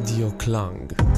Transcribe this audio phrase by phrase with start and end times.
[0.00, 1.09] Radio Klang.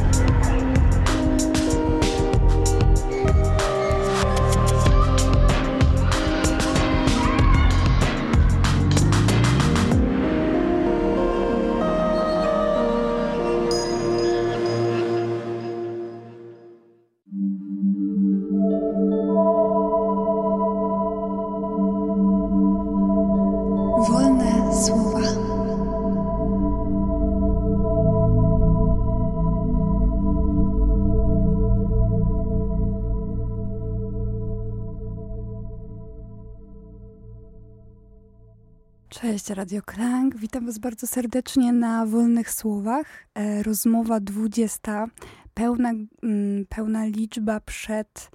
[39.43, 40.37] Cześć, Radio Klang.
[40.37, 43.27] Witam Was bardzo serdecznie na Wolnych Słowach.
[43.35, 45.07] E, rozmowa 20,
[45.55, 45.93] pełna,
[46.23, 48.31] mm, pełna liczba przed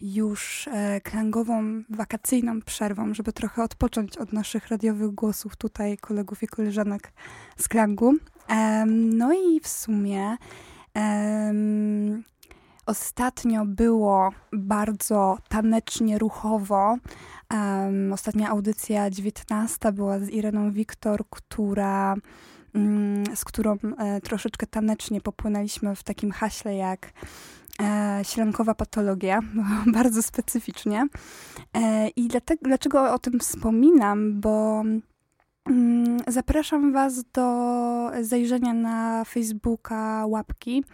[0.00, 6.46] już e, klangową, wakacyjną przerwą, żeby trochę odpocząć od naszych radiowych głosów tutaj, kolegów i
[6.46, 7.12] koleżanek
[7.56, 8.14] z klangu.
[8.48, 10.36] Em, no i w sumie
[12.90, 16.96] ostatnio było bardzo tanecznie, ruchowo.
[17.50, 22.14] Em, ostatnia audycja 19 była z Ireną Wiktor, która
[22.74, 27.12] mm, z którą e, troszeczkę tanecznie popłynęliśmy w takim haśle jak
[27.82, 29.40] e, ślankowa patologia,
[29.98, 31.06] bardzo specyficznie.
[31.76, 34.40] E, I dlatego, dlaczego o tym wspominam?
[34.40, 34.82] Bo
[35.66, 40.84] mm, zapraszam Was do zajrzenia na Facebooka Łapki,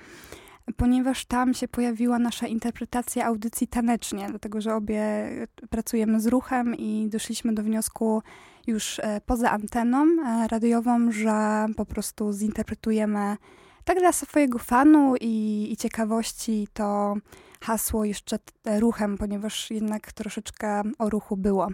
[0.76, 5.02] ponieważ tam się pojawiła nasza interpretacja audycji tanecznie, dlatego że obie
[5.70, 8.22] pracujemy z ruchem i doszliśmy do wniosku
[8.66, 13.36] już e, poza anteną e, radiową, że po prostu zinterpretujemy
[13.84, 17.14] tak dla swojego fanu i, i ciekawości to
[17.60, 21.68] hasło jeszcze t- ruchem, ponieważ jednak troszeczkę o ruchu było.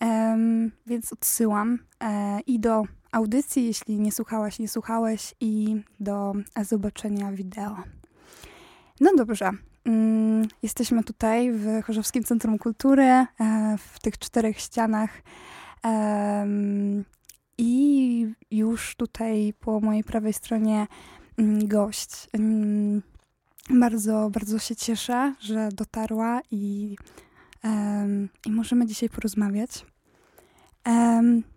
[0.00, 6.32] Em, więc odsyłam e, i do audycji, jeśli nie słuchałaś, nie słuchałeś, i do
[6.62, 7.76] zobaczenia wideo.
[9.00, 9.50] No dobrze.
[9.84, 13.26] Mm, Jesteśmy tutaj w Chorzowskim Centrum Kultury, e,
[13.78, 15.22] w tych czterech ścianach.
[17.58, 20.86] I już tutaj po mojej prawej stronie
[21.38, 22.28] mm, gość.
[22.32, 23.02] Mm,
[23.70, 26.96] Bardzo, bardzo się cieszę, że dotarła i,
[28.46, 29.86] i możemy dzisiaj porozmawiać.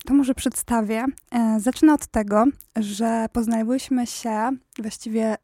[0.05, 1.05] To może przedstawię.
[1.31, 2.45] E, Zacznę od tego,
[2.75, 5.37] że poznałyśmy się, właściwie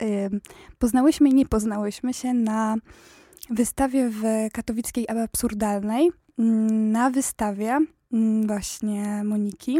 [0.79, 2.75] poznałyśmy i nie poznałyśmy się na
[3.49, 4.21] wystawie w
[4.53, 6.11] katowickiej absurdalnej.
[6.39, 7.79] mm, Na wystawie
[8.13, 9.79] mm, właśnie Moniki.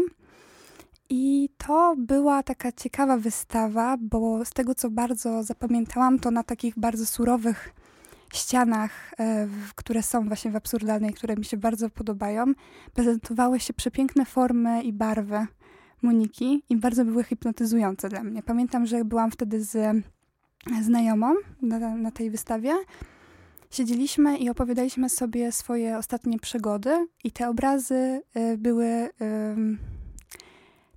[1.10, 6.78] I to była taka ciekawa wystawa, bo z tego co bardzo zapamiętałam, to na takich
[6.78, 7.74] bardzo surowych
[8.36, 12.44] ścianach, e, które są właśnie w absurdalnej, które mi się bardzo podobają,
[12.94, 15.46] prezentowały się przepiękne formy i barwy
[16.02, 18.42] Moniki i bardzo były hipnotyzujące dla mnie.
[18.42, 20.04] Pamiętam, że byłam wtedy z
[20.82, 22.72] znajomą na, na tej wystawie.
[23.70, 29.08] Siedzieliśmy i opowiadaliśmy sobie swoje ostatnie przygody i te obrazy y, były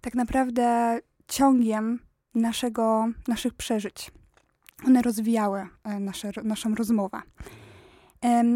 [0.02, 2.00] tak naprawdę ciągiem
[2.36, 4.12] naszego, naszych przeżyć.
[4.88, 7.22] One rozwijały e, nasze, naszą rozmowę.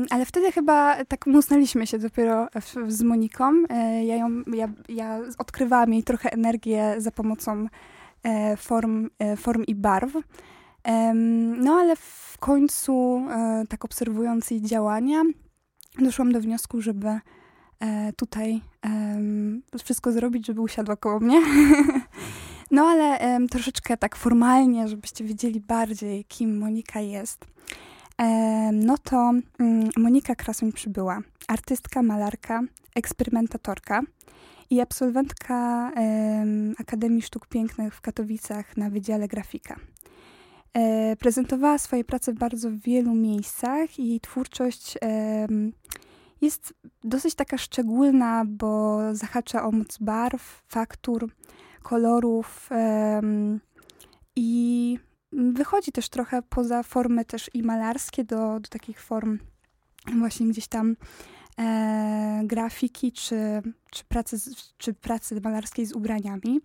[0.10, 3.54] Ale wtedy chyba tak musnęliśmy się dopiero w, z Moniką.
[3.70, 7.68] E, ja, ją, ja, ja odkrywałam jej trochę energię za pomocą
[8.24, 10.14] e, form, form i barw.
[11.58, 13.26] No ale w końcu,
[13.70, 15.22] tak obserwując jej działania,
[16.00, 17.20] doszłam do wniosku, żeby
[18.16, 18.62] tutaj
[19.84, 21.42] wszystko zrobić, żeby usiadła koło mnie.
[22.74, 27.46] no ale em, troszeczkę tak formalnie, żebyście wiedzieli bardziej, kim Monika jest.
[28.18, 31.20] Em, no to mm, Monika Krasuń przybyła.
[31.48, 32.62] Artystka, malarka,
[32.96, 34.02] eksperymentatorka
[34.70, 39.76] i absolwentka em, Akademii Sztuk Pięknych w Katowicach na Wydziale Grafika.
[40.74, 44.98] E, prezentowała swoje prace w bardzo wielu miejscach i jej twórczość
[46.42, 46.74] jest
[47.04, 51.30] dosyć taka szczególna, bo zahacza o moc barw, faktur,
[51.84, 52.70] kolorów
[54.36, 55.00] i
[55.32, 59.40] wychodzi też trochę poza formy też i malarskie do, do takich form
[60.20, 60.96] właśnie gdzieś tam
[61.60, 64.38] e, grafiki czy, czy, pracy
[64.78, 66.62] czy pracy malarskiej z ubraniami.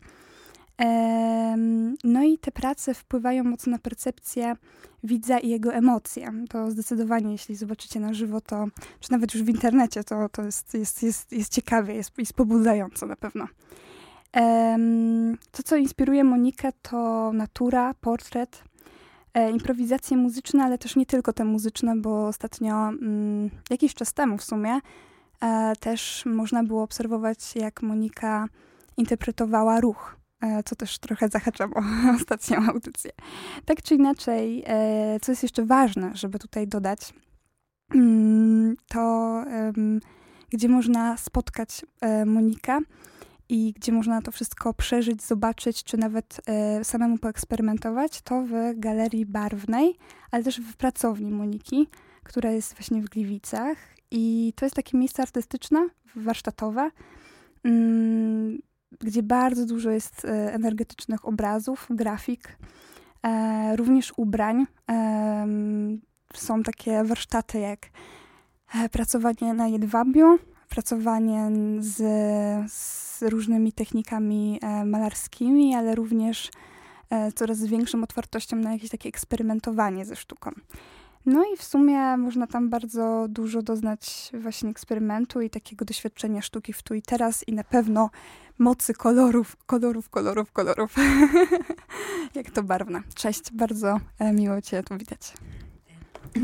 [0.79, 4.57] Em, No i te prace wpływają mocno na percepcję
[5.05, 6.33] widza i jego emocje.
[6.49, 8.67] To zdecydowanie, jeśli zobaczycie na żywo, to,
[9.01, 13.07] czy nawet już w internecie, to, to jest, jest, jest, jest ciekawie, jest, jest pobudzająco
[13.07, 13.49] na pewno.
[15.53, 18.65] To, co inspiruje Monikę, to natura, portret,
[19.35, 24.39] e, improwizacje muzyczne, ale też nie tylko te muzyczne, bo ostatnio, mm, jakiś czas temu
[24.39, 24.81] w sumie,
[25.41, 28.49] e, też można było obserwować, jak Monika
[28.97, 31.83] interpretowała ruch e, co też trochę zahaczam o
[32.21, 33.11] ostatnią audycję.
[33.65, 34.65] Tak czy inaczej,
[35.23, 37.15] co jest jeszcze ważne, żeby tutaj dodać,
[37.95, 39.45] mm, to
[40.51, 41.85] gdzie można spotkać
[42.27, 42.81] Monikę
[43.49, 46.41] i gdzie można to wszystko przeżyć, zobaczyć, czy nawet
[46.83, 49.97] samemu poeksperymentować, to w Galerii Barwnej,
[50.31, 51.89] ale też w pracowni Moniki,
[52.23, 53.79] która jest właśnie w Gliwicach.
[54.11, 56.91] I to jest takie miejsce artystyczne, warsztatowe,
[57.65, 58.59] mm,
[59.01, 62.59] gdzie bardzo dużo jest e, energetycznych obrazów, grafik,
[63.23, 64.67] e, również ubrań.
[66.35, 67.87] Są takie warsztaty jak
[68.75, 70.39] e, pracowanie na jedwabiu,
[70.69, 71.97] pracowanie z,
[72.73, 76.51] z różnymi technikami malarskimi, ale również
[77.35, 80.51] coraz większą otwartością na jakieś takie eksperymentowanie ze sztuką.
[81.27, 86.73] No i w sumie można tam bardzo dużo doznać właśnie eksperymentu i takiego doświadczenia sztuki
[86.73, 88.11] w tu i teraz i na pewno
[88.59, 90.95] mocy kolorów, kolorów, kolorów, kolorów.
[92.35, 93.03] Jak to barwne.
[93.15, 95.33] Cześć, bardzo e, miło Cię tu widać.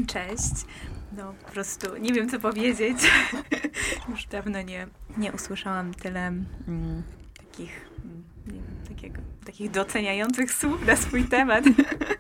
[0.07, 0.67] Cześć.
[1.17, 2.99] No po prostu nie wiem, co powiedzieć.
[4.09, 7.03] Już dawno nie, nie usłyszałam tyle mm,
[7.39, 11.65] takich, mm, nie wiem, takiego, takich doceniających słów na swój temat.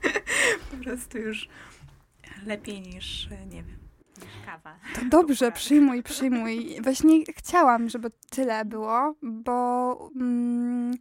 [0.70, 1.48] po prostu już
[2.46, 3.78] lepiej niż, nie wiem,
[4.46, 4.78] kawa.
[4.94, 6.76] To dobrze, przyjmuj, przyjmuj.
[6.82, 10.94] Właśnie chciałam, żeby tyle było, bo, mm,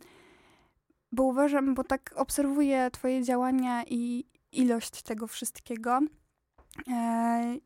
[1.12, 6.00] bo uważam, bo tak obserwuję twoje działania i ilość tego wszystkiego
[6.92, 7.58] e,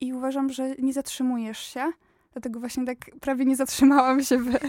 [0.00, 1.92] i uważam, że nie zatrzymujesz się.
[2.32, 4.60] Dlatego właśnie tak prawie nie zatrzymałam się w, e,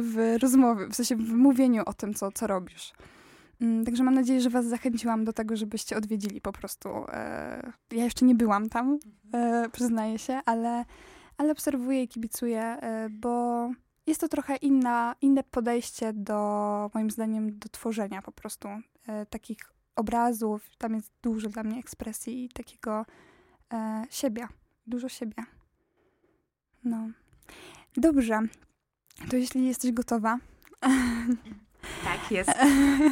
[0.00, 2.92] w rozmowie, w sensie w mówieniu o tym, co, co robisz.
[3.60, 6.88] Mm, także mam nadzieję, że Was zachęciłam do tego, żebyście odwiedzili po prostu.
[7.08, 8.98] E, ja jeszcze nie byłam tam,
[9.34, 10.84] e, przyznaję się, ale,
[11.36, 12.76] ale obserwuję i kibicuję,
[13.10, 13.70] bo
[14.06, 18.68] jest to trochę inna, inne podejście do, moim zdaniem, do tworzenia po prostu
[19.30, 19.58] takich
[19.96, 20.70] obrazów.
[20.78, 23.04] Tam jest dużo dla mnie ekspresji i takiego
[24.10, 24.48] siebie,
[24.86, 25.44] dużo siebie.
[26.84, 27.08] No.
[27.96, 28.40] Dobrze.
[29.30, 30.38] To jeśli jesteś gotowa,
[32.04, 32.50] Tak, jest.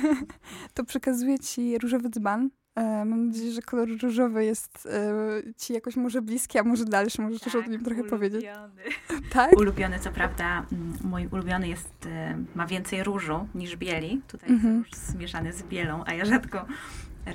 [0.74, 2.50] to przekazuję ci różowy dzban.
[2.74, 5.12] E, mam nadzieję, że kolor różowy jest e,
[5.56, 7.22] ci jakoś może bliski, a może dalszy.
[7.22, 8.10] Możesz tak, też o nim trochę ulubiony.
[8.10, 8.44] powiedzieć.
[9.32, 9.52] tak?
[9.52, 10.66] Ulubiony, co prawda,
[11.04, 14.22] mój ulubiony jest, e, ma więcej różu niż bieli.
[14.28, 14.78] Tutaj mhm.
[14.78, 16.66] jest róż zmieszany z bielą, a ja rzadko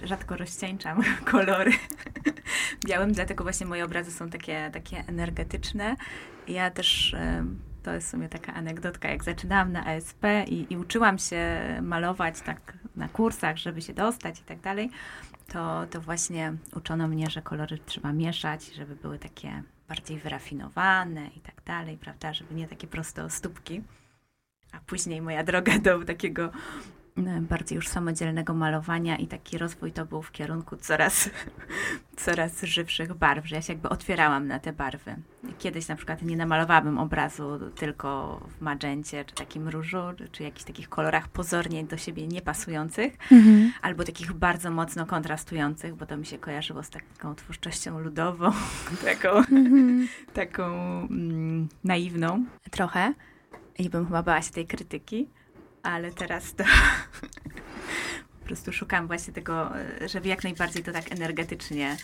[0.03, 1.01] rzadko rozcieńczam
[1.31, 1.71] kolory
[2.85, 5.95] białym, dlatego właśnie moje obrazy są takie, takie energetyczne.
[6.47, 7.15] Ja też
[7.83, 12.41] to jest w sumie taka anegdotka, jak zaczynałam na ASP i, i uczyłam się malować
[12.41, 14.89] tak na kursach, żeby się dostać i tak dalej,
[15.47, 21.39] to, to właśnie uczono mnie, że kolory trzeba mieszać, żeby były takie bardziej wyrafinowane i
[21.39, 23.83] tak dalej, prawda, żeby nie takie proste stópki.
[24.71, 26.51] A później moja droga do takiego
[27.41, 31.29] bardziej już samodzielnego malowania i taki rozwój to był w kierunku coraz,
[32.25, 35.15] coraz żywszych barw, że ja się jakby otwierałam na te barwy.
[35.59, 39.97] Kiedyś na przykład nie namalowałabym obrazu tylko w magencie, czy takim różu,
[40.31, 43.71] czy jakichś takich kolorach pozornie do siebie niepasujących, mhm.
[43.81, 48.51] albo takich bardzo mocno kontrastujących, bo to mi się kojarzyło z taką twórczością ludową,
[49.05, 50.07] taką, mhm.
[50.33, 50.63] taką
[51.09, 53.13] mm, naiwną trochę.
[53.79, 55.29] I bym chyba bała się tej krytyki
[55.87, 56.63] ale teraz to
[58.39, 59.71] po prostu szukam właśnie tego,
[60.05, 61.97] żeby jak najbardziej to tak energetycznie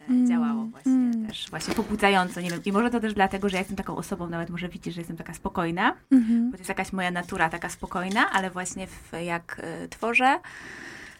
[0.00, 1.26] e, mm, działało właśnie mm.
[1.26, 4.28] też, właśnie pobudzająco, nie wiem, i może to też dlatego, że ja jestem taką osobą,
[4.28, 6.50] nawet może widzisz, że jestem taka spokojna, mm -hmm.
[6.50, 10.40] bo to jest jakaś moja natura taka spokojna, ale właśnie w, jak y, tworzę,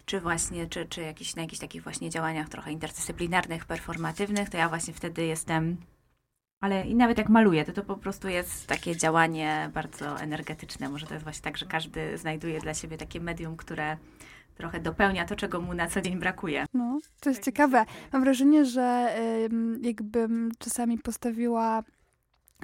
[0.06, 4.68] czy właśnie, czy, czy jakiś, na jakichś takich właśnie działaniach trochę interdyscyplinarnych, performatywnych, to ja
[4.68, 5.76] właśnie wtedy jestem
[6.66, 10.88] ale i nawet jak maluję, to to po prostu jest takie działanie bardzo energetyczne.
[10.88, 13.96] Może to jest właśnie tak, że każdy znajduje dla siebie takie medium, które
[14.56, 16.64] trochę dopełnia to, czego mu na co dzień brakuje.
[16.74, 17.84] No, to jest tak ciekawe.
[18.12, 19.16] Mam wrażenie, że
[19.82, 21.82] jakbym czasami postawiła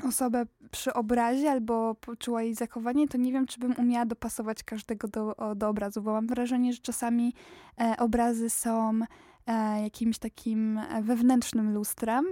[0.09, 5.09] osobę przy obrazie albo poczuła jej zachowanie, to nie wiem, czy bym umiała dopasować każdego
[5.09, 7.35] do, do obrazu, bo mam wrażenie, że czasami
[7.81, 9.01] e, obrazy są
[9.47, 12.25] e, jakimś takim wewnętrznym lustrem,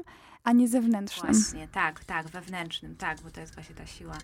[0.44, 1.34] a nie zewnętrznym.
[1.34, 4.18] Właśnie, tak, tak, wewnętrznym, tak, bo to jest właśnie ta siła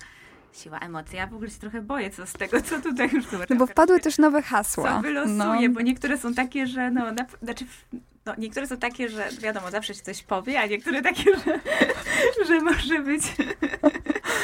[0.52, 1.16] siła emocji.
[1.16, 3.46] Ja w ogóle się trochę boję co z tego, co tutaj już zobaczyłam.
[3.50, 4.96] No bo wpadły też nowe hasła.
[4.96, 5.74] Co wylosuję, no.
[5.74, 7.64] bo niektóre są takie, że no, na, znaczy
[8.26, 11.60] no, niektóre są takie, że wiadomo, zawsze się coś powie, a niektóre takie, że,
[12.46, 13.22] że może być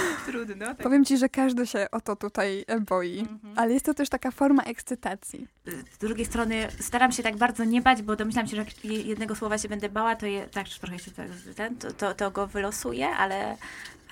[0.27, 0.67] trudno.
[0.67, 0.77] Tak.
[0.77, 3.59] Powiem ci, że każdy się o to tutaj boi, mhm.
[3.59, 5.49] ale jest to też taka forma ekscytacji.
[5.93, 9.37] Z drugiej strony staram się tak bardzo nie bać, bo domyślam się, że jak jednego
[9.37, 11.11] słowa się będę bała, to je, tak trochę się
[11.57, 13.57] ten, to, to, to go wylosuję, ale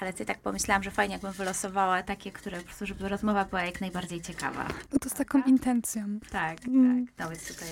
[0.00, 3.62] Ale ty tak pomyślałam, że fajnie jakbym wylosowała takie, które po prostu, żeby rozmowa była
[3.62, 4.68] jak najbardziej ciekawa.
[4.92, 6.18] No to z taką intencją.
[6.30, 7.06] Tak, mm.
[7.06, 7.14] tak.
[7.18, 7.68] No więc tutaj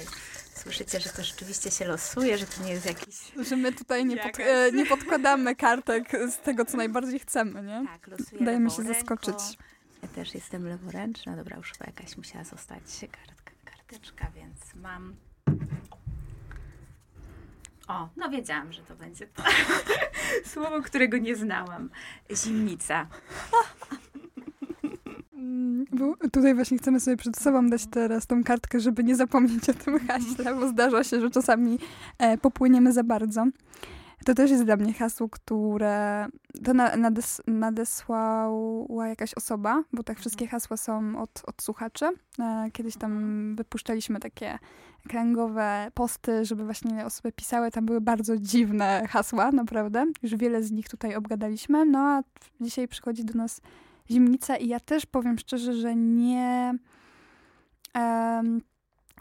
[0.55, 3.33] słyszycie, że to rzeczywiście się losuje, że to nie jest jakiś...
[3.49, 7.87] Że my tutaj nie, pod, e, nie podkładamy kartek z tego, co najbardziej chcemy, nie?
[7.87, 9.59] Tak, losujemy Dajemy się zaskoczyć.
[10.03, 11.37] Ja też jestem leworęczna.
[11.37, 15.17] Dobra, już chyba jakaś musiała zostać kartka, karteczka, więc mam...
[17.89, 19.43] O, no wiedziałam, że to będzie to.
[20.53, 21.91] słowo, którego nie znałam.
[22.35, 23.07] Zimnica.
[25.93, 29.75] Bo tutaj właśnie chcemy sobie przed sobą dać teraz tą kartkę, żeby nie zapomnieć o
[29.75, 31.79] tym haśle, bo zdarza się, że czasami
[32.19, 33.47] e, popłyniemy za bardzo.
[34.29, 36.27] To też jest dla mnie hasło, które
[36.65, 42.07] to nades, nadesłała jakaś osoba, bo tak wszystkie hasła są od, od słuchaczy.
[42.39, 44.59] E, kiedyś tam wypuszczaliśmy takie
[45.09, 47.71] kręgowe posty, żeby właśnie osoby pisały.
[47.71, 50.07] Tam były bardzo dziwne hasła, naprawdę.
[50.23, 51.85] Już wiele z nich tutaj obgadaliśmy.
[51.85, 52.23] No a
[52.61, 53.61] dzisiaj przychodzi do nas
[54.11, 56.75] zimnica i ja też powiem szczerze, że nie...
[57.95, 58.61] Um,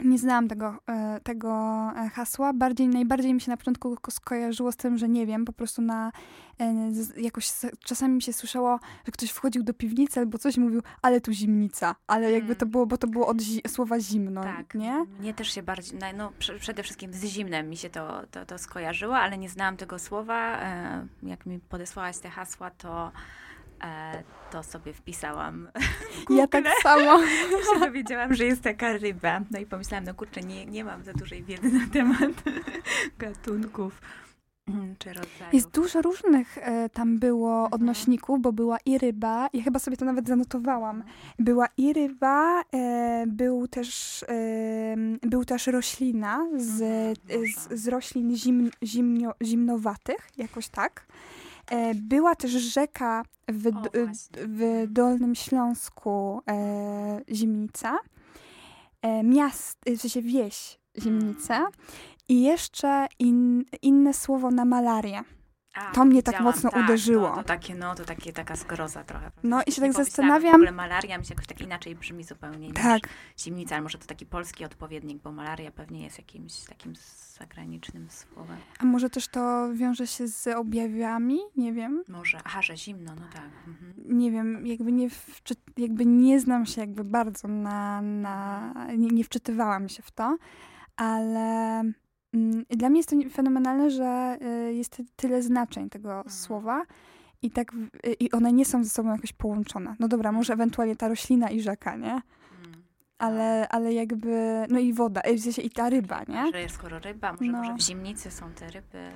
[0.06, 1.50] nie znałam tego, e, tego
[1.96, 2.54] e, hasła.
[2.54, 6.12] Bardziej, najbardziej mi się na początku skojarzyło z tym, że nie wiem, po prostu na
[6.60, 7.52] e, jakoś
[7.86, 11.32] czasami mi się słyszało, że ktoś wchodził do piwnicy albo coś i mówił, ale tu
[11.32, 11.96] zimnica.
[12.08, 12.72] Ale jakby to mm.
[12.72, 14.76] było, bo to było od zi słowa zimno, tak.
[14.76, 15.06] nie?
[15.20, 19.18] Mnie też się bardziej, no przede wszystkim z zimnem mi się to, to, to skojarzyło,
[19.18, 20.60] ale nie znałam tego słowa.
[21.24, 23.12] Jak mi podesłałaś te hasła, to
[24.52, 25.68] to sobie wpisałam.
[26.38, 27.20] Ja tak samo.
[27.74, 29.42] się dowiedziałam, że jest taka ryba.
[29.52, 32.32] No i pomyślałam, no kurczę, nie, nie mam za dużej wiedzy na temat
[33.20, 34.02] gatunków.
[34.68, 35.54] Mm, czy rodzajów.
[35.54, 37.74] Jest dużo różnych e, tam było mhm.
[37.74, 41.04] odnośników, bo była i ryba, ja chyba sobie to nawet zanotowałam.
[41.40, 48.36] Była i ryba, e, był, też, e, był też roślina z, mhm, z, z roślin
[48.36, 51.06] zim, zimnio, zimnowatych, jakoś tak.
[51.72, 53.72] E, była też rzeka w, o,
[54.34, 57.98] w Dolnym Śląsku, e, Zimnica,
[59.02, 61.72] e, miast, w sensie wieś Zimnica mm.
[62.30, 65.24] i jeszcze in, inne słowo na malarię.
[65.78, 67.30] A, to mnie tak mocno tak, uderzyło.
[67.30, 69.32] No, to takie, no, to takie, taka zgroza trochę.
[69.44, 70.52] No i się tak zastanawiam.
[70.52, 73.04] W ogóle malaria mi się jakoś tak inaczej brzmi zupełnie tak.
[73.04, 76.94] niż zimnica, ale może to taki polski odpowiednik, bo malaria pewnie jest jakimś takim
[77.40, 78.58] zagranicznym słowem.
[78.80, 81.40] A może też to wiąże się z objawami?
[81.58, 82.04] Nie wiem.
[82.08, 82.40] Może.
[82.44, 83.50] Aha, że zimno, no tak.
[83.68, 84.18] Mhm.
[84.18, 85.08] Nie wiem, jakby nie,
[85.78, 88.02] jakby nie znam się jakby bardzo na...
[88.02, 90.38] na nie, nie wczytywałam się w to,
[90.96, 91.84] ale
[92.70, 94.38] dla mnie jest to fenomenalne, że
[94.70, 96.30] y, jest tyle znaczeń tego mhm.
[96.30, 96.86] słowa
[97.42, 97.74] i tak
[98.06, 99.96] y, i one nie są ze sobą jakoś połączone.
[100.00, 102.14] No dobra, może ewentualnie ta roślina i rzeka, nie?
[102.14, 102.84] Mhm.
[103.18, 103.76] Ale, tak.
[103.76, 106.52] ale jakby, no i woda, sensie i ta ryba, nie?
[106.52, 107.58] Że skoro ryba, może, no.
[107.58, 109.12] może w zimnicy są te ryby,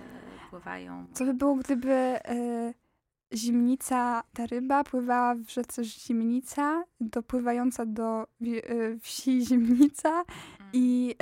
[0.49, 1.05] pływają.
[1.13, 2.73] Co by było, gdyby y,
[3.33, 10.23] zimnica, ta ryba pływała w rzece Zimnica, dopływająca do y, wsi Zimnica
[10.73, 11.15] i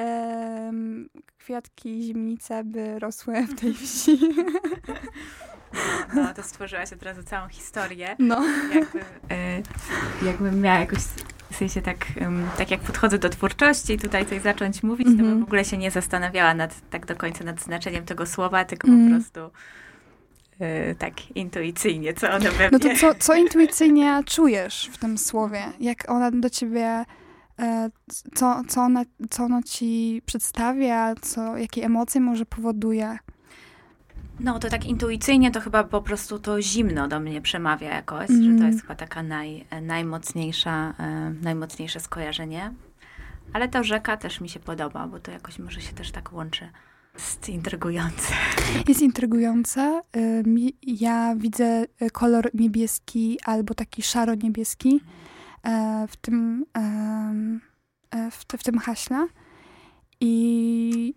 [1.38, 4.20] kwiatki Zimnice by rosły w tej wsi.
[6.16, 8.16] No, to stworzyłaś od razu całą historię.
[8.20, 8.44] No.
[8.74, 11.00] Jakby, y, jakbym miała jakoś
[11.52, 15.18] w sensie tak, um, tak jak podchodzę do twórczości i tutaj coś zacząć mówić, mm
[15.18, 15.20] -hmm.
[15.20, 15.46] to bym mhm.
[15.46, 19.00] w ogóle się nie zastanawiała nad, tak do końca nad znaczeniem tego słowa, tylko mm.
[19.00, 19.22] po mhm.
[19.22, 19.52] prostu
[20.60, 25.64] E, tak intuicyjnie, co ono we No to co, co intuicyjnie czujesz w tym słowie?
[25.80, 27.06] Jak ona do ciebie, e,
[28.36, 33.18] co, co, ona, co ono ci przedstawia, co, jakie emocje może powoduje?
[34.40, 38.44] No to tak intuicyjnie to chyba po prostu to zimno do mnie przemawia jakoś, mm.
[38.44, 38.72] że to mhm.
[38.72, 42.74] jest chyba taka naj, najmocniejsza, e, najmocniejsze skojarzenie.
[43.54, 46.70] Ale ta rzeka też mi się podoba, bo to jakoś może się też tak łączy.
[47.14, 48.34] Jest intrygujące.
[48.88, 50.02] Jest intrygujące.
[50.84, 55.39] Ja widzę kolor niebieski albo taki szaro-niebieski e,
[56.08, 59.28] w tym, e, w, w tym haśle.
[60.22, 61.14] I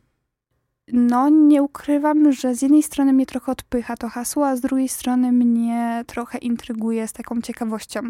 [0.92, 4.88] no, nie ukrywam, że z jednej strony mnie trochę odpycha to hasło, a z drugiej
[4.88, 8.00] strony mnie trochę intryguje z taką ciekawością.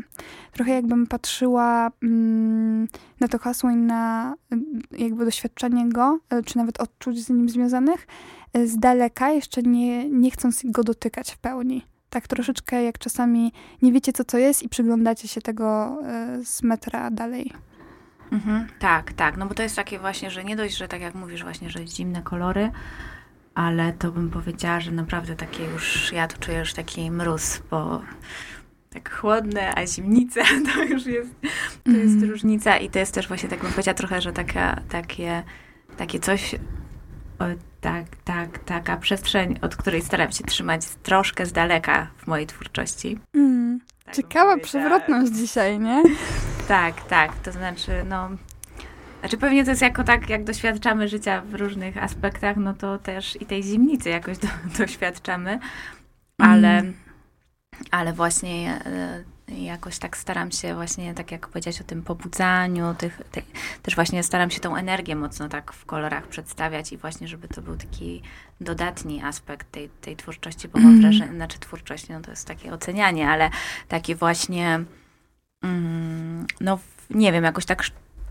[0.52, 2.88] Trochę jakbym patrzyła mm,
[3.20, 4.34] na to hasło i na
[4.98, 8.06] jakby doświadczenie go, e, czy nawet odczuć z nim związanych,
[8.52, 11.91] e, z daleka, jeszcze nie, nie chcąc go dotykać w pełni.
[12.12, 13.52] Tak troszeczkę jak czasami
[13.83, 17.52] nie wiecie, co to jest i przyglądacie się tego e, z metra dalej.
[18.33, 19.37] Mhm, tak, tak.
[19.37, 21.87] No bo to jest takie właśnie, że nie dość, że tak jak mówisz właśnie, że
[21.87, 22.71] zimne kolory,
[23.54, 28.02] ale to bym powiedziała, że naprawdę takie już, ja tu czuję już taki mróz, bo
[28.90, 30.42] tak chłodne, a zimnica
[30.75, 31.31] to już jest,
[31.85, 32.31] to jest mm.
[32.31, 35.42] różnica i to jest też właśnie, tak bym powiedziała trochę, że taka, takie,
[35.97, 36.54] takie coś,
[37.80, 43.18] tak, tak, taka przestrzeń, od której staram się trzymać troszkę z daleka w mojej twórczości.
[43.34, 46.02] Mm, tak ciekawa przewrotność dzisiaj, nie?
[46.68, 48.30] Tak, tak, to znaczy, no,
[49.20, 53.42] znaczy pewnie to jest jako tak, jak doświadczamy życia w różnych aspektach, no to też
[53.42, 55.58] i tej zimnicy jakoś do, doświadczamy,
[56.38, 56.94] ale, mm.
[57.90, 58.80] ale właśnie
[59.52, 63.42] e, jakoś tak staram się właśnie, tak jak powiedziałeś o tym pobudzaniu, tych, te,
[63.82, 67.62] też właśnie staram się tą energię mocno tak w kolorach przedstawiać i właśnie, żeby to
[67.62, 68.23] był taki
[68.61, 71.02] dodatni aspekt tej, tej twórczości, bo mam mm.
[71.02, 73.50] wrażenie, znaczy twórczość, no to jest takie ocenianie, ale
[73.88, 74.85] takie właśnie,
[75.62, 76.78] mm, no
[77.11, 77.85] nie wiem, jakoś tak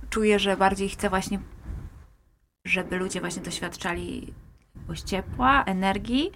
[0.09, 1.39] czuję, że bardziej chcę właśnie,
[2.65, 4.33] żeby ludzie właśnie doświadczali
[4.75, 6.31] jakiegoś ciepła, energii,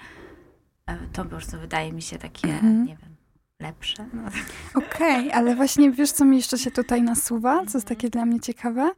[0.88, 2.86] e, to po prostu wydaje mi się takie, mm.
[2.86, 3.15] nie wiem,
[3.60, 4.06] lepsze.
[4.14, 4.22] No.
[4.76, 8.26] Okej, okay, ale właśnie wiesz, co mi jeszcze się tutaj nasuwa, co jest takie dla
[8.26, 8.92] mnie ciekawe?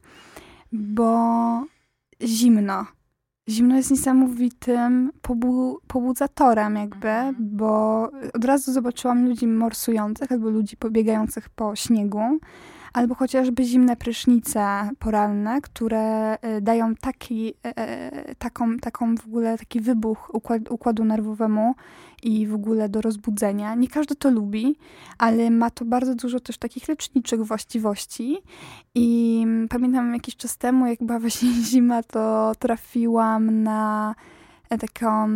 [0.72, 1.64] Bo
[2.22, 2.86] zimno.
[3.48, 7.34] Zimno jest niesamowitym pobu pobudzatorem jakby, mhm.
[7.38, 8.02] bo
[8.34, 12.38] od razu zobaczyłam ludzi morsujących albo ludzi pobiegających po śniegu,
[12.92, 19.58] albo chociażby zimne prysznice poranne, które y, dają taki, e, e, taką, taką w ogóle
[19.58, 21.74] taki wybuch układ, układu nerwowemu
[22.22, 23.74] i w ogóle do rozbudzenia.
[23.74, 24.76] Nie każdy to lubi,
[25.18, 28.38] ale ma to bardzo dużo też takich leczniczych właściwości.
[28.94, 34.14] I pamiętam jakiś czas temu, jak była właśnie zima, to trafiłam na
[34.70, 35.28] e, taką,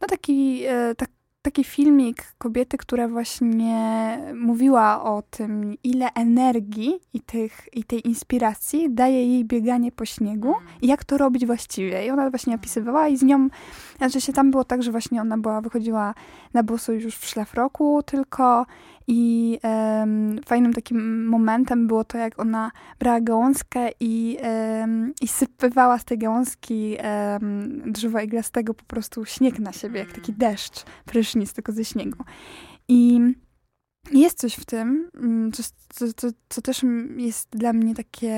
[0.00, 0.62] no taki,
[0.96, 1.10] tak,
[1.42, 8.90] taki filmik kobiety, która właśnie mówiła o tym, ile energii i, tych, i tej inspiracji
[8.90, 10.68] daje jej bieganie po śniegu mm.
[10.82, 12.06] i jak to robić właściwie.
[12.06, 13.48] I ona właśnie opisywała i z nią,
[13.98, 16.14] znaczy się tam było tak, że właśnie ona była, wychodziła
[16.54, 18.66] na boso już w szlafroku tylko
[19.06, 25.98] i um, fajnym takim momentem było to, jak ona brała gałązkę i, um, i sypywała
[25.98, 30.38] z tej gałązki um, drzewa iglastego po prostu śnieg na siebie, jak taki mm.
[30.38, 32.24] deszcz, prysznic, tylko ze śniegu.
[32.88, 33.20] I
[34.12, 36.84] jest coś w tym, mm, co, co, co, co, też
[37.16, 38.34] jest dla mnie takie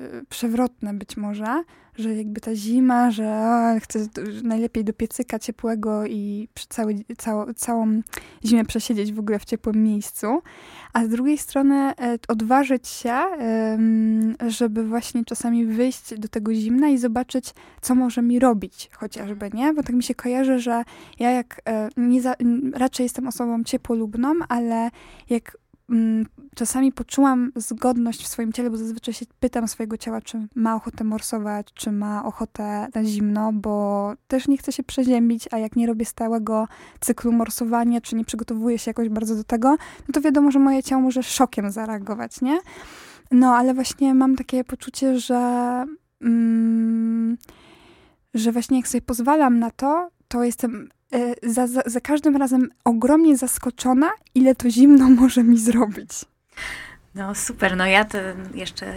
[0.00, 1.62] y, przewrotne być może,
[2.00, 4.06] że jakby ta zima, że chcę
[4.42, 8.00] najlepiej do piecyka ciepłego i cały, całą, całą
[8.44, 10.26] zimę przesiedzieć w ogóle w ciepłym miejscu,
[10.92, 13.18] a z drugiej strony e, odważyć się,
[14.48, 19.74] żeby właśnie czasami wyjść do tego zimna i zobaczyć, co może mi robić chociażby, nie?
[19.74, 20.82] Bo tak mi się kojarzy, że
[21.18, 22.34] ja jak e, nie za,
[22.74, 24.90] raczej jestem osobą ciepłolubną, ale
[25.30, 25.56] jak
[26.54, 31.04] czasami poczułam zgodność w swoim ciele, bo zazwyczaj się pytam swojego ciała, czy ma ochotę
[31.04, 35.86] morsować, czy ma ochotę na zimno, bo też nie chcę się przeziębić, a jak nie
[35.86, 36.68] robię stałego
[37.00, 39.68] cyklu morsowania, czy nie przygotowuję się jakoś bardzo do tego,
[40.08, 42.58] no to wiadomo, że moje ciało może szokiem zareagować, nie?
[43.30, 45.84] No, ale właśnie mam takie poczucie, że,
[46.20, 47.36] mm,
[48.34, 50.88] że właśnie jak sobie pozwalam na to, to jestem
[51.42, 56.10] za, za, za każdym razem ogromnie zaskoczona, ile to zimno może mi zrobić.
[57.14, 58.18] No super, no ja to
[58.54, 58.94] jeszcze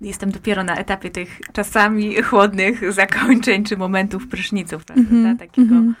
[0.00, 5.10] jestem dopiero na etapie tych czasami chłodnych zakończeń czy momentów pryszniców, prawda?
[5.10, 5.94] Mm -hmm, Takiego mm -hmm.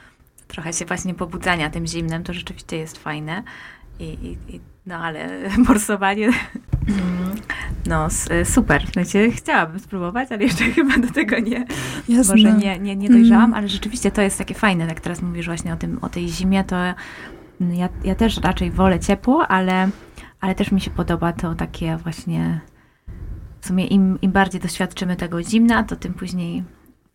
[0.48, 3.42] trochę się właśnie pobudzania tym zimnem, to rzeczywiście jest fajne.
[3.98, 5.28] I, i, i no ale
[5.68, 6.30] morsowanie
[7.90, 8.08] no
[8.44, 8.86] super.
[8.92, 11.66] Znaczy, chciałabym spróbować, ale jeszcze chyba do tego nie,
[12.08, 12.34] Jasne.
[12.34, 13.54] może nie, nie, nie dojrzałam, mm.
[13.54, 16.64] ale rzeczywiście to jest takie fajne, jak teraz mówisz właśnie o, tym, o tej zimie,
[16.64, 16.76] to
[17.60, 19.88] ja, ja też raczej wolę ciepło, ale,
[20.40, 22.60] ale też mi się podoba to takie właśnie
[23.60, 26.64] w sumie im, im bardziej doświadczymy tego zimna, to tym później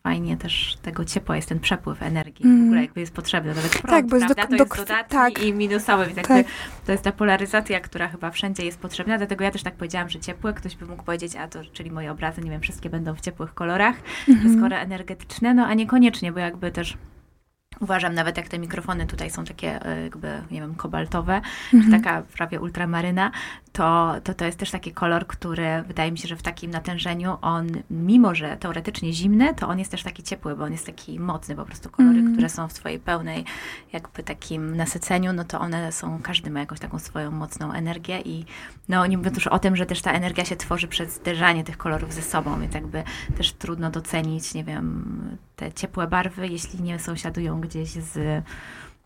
[0.03, 2.61] fajnie też tego ciepła jest ten przepływ energii, mm.
[2.61, 4.57] w ogóle jakby jest potrzebny, nawet prąd, tak, bo jest prawda?
[4.57, 5.43] Do, to jest dodatni tak.
[5.43, 6.47] i minusowy, więc tak.
[6.85, 10.19] to jest ta polaryzacja, która chyba wszędzie jest potrzebna, dlatego ja też tak powiedziałam, że
[10.19, 13.21] ciepłe, ktoś by mógł powiedzieć, a to, czyli moje obrazy, nie wiem, wszystkie będą w
[13.21, 13.95] ciepłych kolorach,
[14.27, 14.57] mm -hmm.
[14.57, 16.97] skoro energetyczne, no a niekoniecznie, bo jakby też
[17.79, 21.41] Uważam, nawet jak te mikrofony tutaj są takie e, jakby, nie wiem, kobaltowe,
[21.73, 21.83] mhm.
[21.83, 23.31] czy taka prawie ultramaryna,
[23.79, 27.37] to, to to jest też taki kolor, który wydaje mi się, że w takim natężeniu
[27.41, 31.19] on, mimo że teoretycznie zimny, to on jest też taki ciepły, bo on jest taki
[31.19, 32.35] mocny, po prostu kolory, mhm.
[32.35, 33.45] które są w twojej pełnej
[33.93, 38.45] jakby takim nasyceniu, no to one są, każdy ma jakąś taką swoją mocną energię i
[38.89, 41.77] no nie mówiąc już o tym, że też ta energia się tworzy przez zderzanie tych
[41.77, 43.03] kolorów ze sobą, więc jakby
[43.37, 48.43] też trudno docenić, nie wiem, te ciepłe barwy, jeśli nie sąsiadują gdzieś z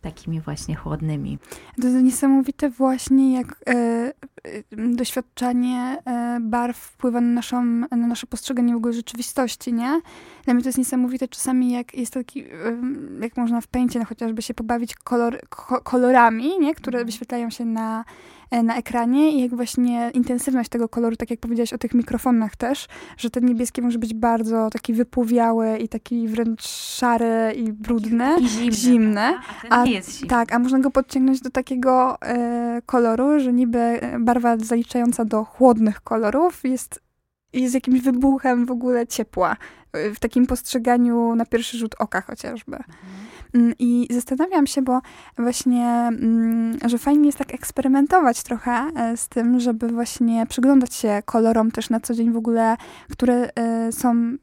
[0.04, 1.38] takimi właśnie chłodnymi.
[1.82, 4.12] To jest niesamowite właśnie, jak e,
[4.72, 10.02] doświadczanie e, barw wpływa na, naszą, na nasze postrzeganie w ogóle rzeczywistości, nie?
[10.46, 12.44] Dla mnie to jest niesamowite czasami, jak jest taki,
[13.22, 15.39] jak można w pęcie no, chociażby się pobawić kolor,
[15.84, 16.76] kolorami, nie?
[16.76, 17.06] Które mhm.
[17.06, 21.74] wyświetlają się na E, na ekranie i jak właśnie intensywność tego koloru, tak jak powiedziałaś
[21.74, 22.88] o tych mikrofonach też,
[23.18, 28.72] że ten niebieski może być bardzo taki wypłowiały i taki wręcz szary i brudny, zimny.
[28.72, 29.34] zimny.
[29.70, 30.30] A, a, jest zimny.
[30.30, 35.44] Tak, a można go podciągnąć do takiego e, koloru, że niby e, barwa zaliczająca do
[35.44, 37.02] chłodnych kolorów jest,
[37.54, 39.58] jest jakimś wybuchem w ogóle ciepła
[39.94, 42.76] w takim postrzeganiu na pierwszy rzut oka chociażby.
[42.76, 42.94] Mhm.
[43.54, 45.02] Mm, I zastanawiam się, bo
[45.38, 51.22] właśnie, mm, że fajnie jest tak eksperymentować trochę e, z tym, żeby właśnie przyglądać się
[51.26, 52.78] kolorom też na co dzień w ogóle,
[53.12, 54.38] które e, są,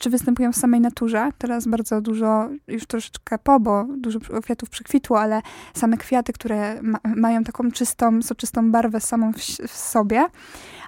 [0.00, 1.30] czy występują w samej naturze.
[1.38, 5.42] Teraz bardzo dużo, już troszeczkę po, bo dużo kwiatów przekwitło, ale
[5.74, 9.36] same kwiaty, które ma, mają taką czystą, soczystą barwę samą w,
[9.68, 10.26] w sobie,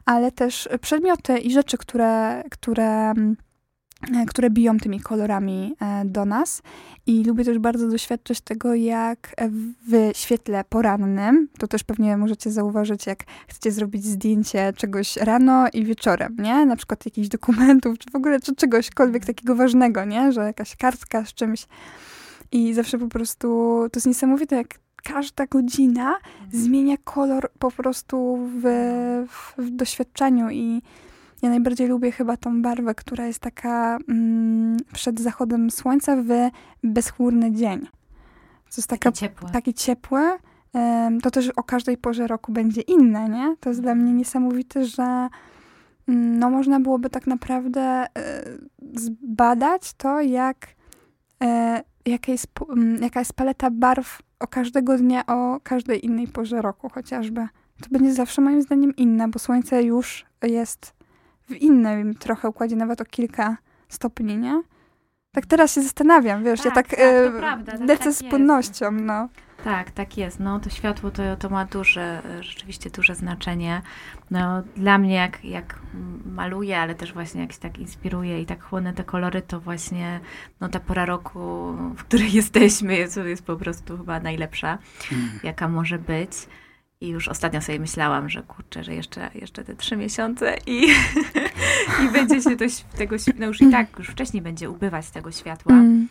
[0.05, 3.37] ale też przedmioty i rzeczy, które, które mm,
[4.26, 6.62] które biją tymi kolorami e, do nas.
[7.06, 9.34] I lubię też bardzo doświadczać tego, jak
[9.88, 15.84] w świetle porannym, to też pewnie możecie zauważyć, jak chcecie zrobić zdjęcie czegoś rano i
[15.84, 16.66] wieczorem, nie?
[16.66, 20.32] Na przykład jakichś dokumentów, czy w ogóle czy czegośkolwiek takiego ważnego, nie?
[20.32, 21.66] Że jakaś kartka z czymś.
[22.52, 23.48] I zawsze po prostu
[23.92, 26.16] to jest niesamowite, jak każda godzina
[26.52, 29.26] zmienia kolor po prostu w,
[29.58, 30.82] w doświadczeniu i
[31.42, 36.29] ja najbardziej lubię chyba tą barwę, która jest taka mm, przed zachodem słońca w
[36.83, 37.81] bezchmurny dzień.
[38.70, 39.50] To jest taka, takie ciepłe.
[39.50, 40.38] Takie ciepłe.
[41.22, 43.57] to też o każdej porze roku będzie inne, nie?
[43.61, 45.03] To jest dla mnie niesamowite, że
[46.09, 48.07] mm, no, można byłoby tak naprawdę e,
[48.94, 50.68] zbadać to, jak,
[51.42, 56.62] e, jaka, jest, mm, jaka jest paleta barw o każdego dnia, o każdej innej porze
[56.62, 57.48] roku chociażby.
[57.83, 60.99] To będzie zawsze moim zdaniem inne, bo słońce już jest
[61.50, 63.56] w innym trochę układzie, nawet o kilka
[63.88, 64.62] stopni, nie?
[65.32, 68.22] Tak teraz się zastanawiam, wiesz, tak, ja tak, tak e, prawda, tak, lecę tak z
[68.22, 69.28] płynnością, no.
[69.64, 70.40] Tak, tak jest.
[70.40, 73.82] No to światło to, to ma duże, rzeczywiście duże znaczenie.
[74.30, 75.78] No dla mnie jak, jak
[76.24, 80.20] maluję, ale też właśnie jak się tak inspiruję i tak chłonę te kolory, to właśnie
[80.60, 84.78] no ta pora roku, w której jesteśmy jest, jest po prostu chyba najlepsza,
[85.12, 85.30] mm.
[85.42, 86.32] jaka może być.
[87.02, 90.86] I już ostatnio sobie myślałam, że kurczę, że jeszcze, jeszcze te trzy miesiące i,
[92.04, 92.64] i będzie się to,
[92.96, 95.72] tego, no już i tak, już wcześniej będzie ubywać tego światła.
[95.72, 96.08] Mm.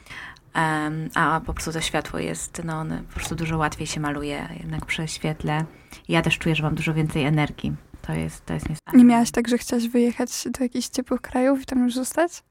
[0.56, 4.50] Um, a po prostu to światło jest, no one po prostu dużo łatwiej się maluje
[4.60, 5.66] jednak przy świetle.
[6.08, 7.76] I ja też czuję, że mam dużo więcej energii.
[8.02, 8.98] To jest, to jest niesamowite.
[8.98, 12.44] Nie miałaś tak, że chciałaś wyjechać do jakichś ciepłych krajów i tam już zostać?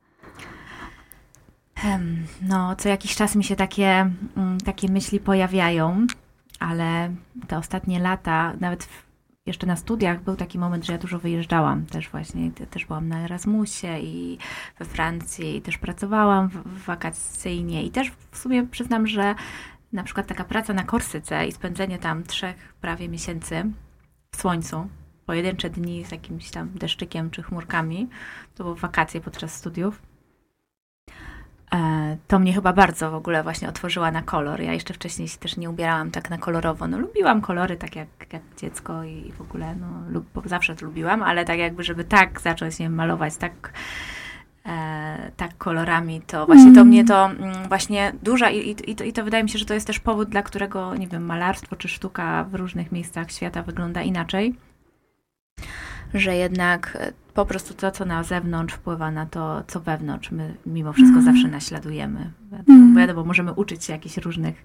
[1.84, 6.06] Um, no, co jakiś czas mi się takie, um, takie myśli pojawiają
[6.58, 7.14] ale
[7.48, 9.06] te ostatnie lata, nawet w,
[9.46, 11.86] jeszcze na studiach był taki moment, że ja dużo wyjeżdżałam.
[11.86, 14.38] Też właśnie, też byłam na Erasmusie i
[14.78, 17.82] we Francji i też pracowałam w, wakacyjnie.
[17.84, 19.34] I też w sumie przyznam, że
[19.92, 23.64] na przykład taka praca na Korsyce i spędzenie tam trzech prawie miesięcy
[24.30, 24.88] w słońcu,
[25.26, 28.08] pojedyncze dni z jakimś tam deszczykiem czy chmurkami,
[28.54, 30.02] to były wakacje podczas studiów,
[32.28, 34.60] to mnie chyba bardzo w ogóle właśnie otworzyła na kolor.
[34.60, 36.88] Ja jeszcze wcześniej się też nie ubierałam tak na kolorowo.
[36.88, 41.22] No lubiłam kolory tak jak, jak dziecko i w ogóle no lub, zawsze to lubiłam,
[41.22, 43.72] ale tak jakby, żeby tak zacząć nie malować tak
[44.66, 49.12] e, tak kolorami, to właśnie to mnie to mm, właśnie duża i, i, to, i
[49.12, 51.88] to wydaje mi się, że to jest też powód, dla którego, nie wiem, malarstwo czy
[51.88, 54.54] sztuka w różnych miejscach świata wygląda inaczej
[56.14, 60.30] że jednak e, po prostu to, co na zewnątrz wpływa na to, co wewnątrz.
[60.30, 61.24] My mimo wszystko mm.
[61.24, 62.30] zawsze naśladujemy.
[62.68, 62.94] Mm.
[62.94, 64.64] Bo wiadomo, możemy uczyć się jakichś różnych,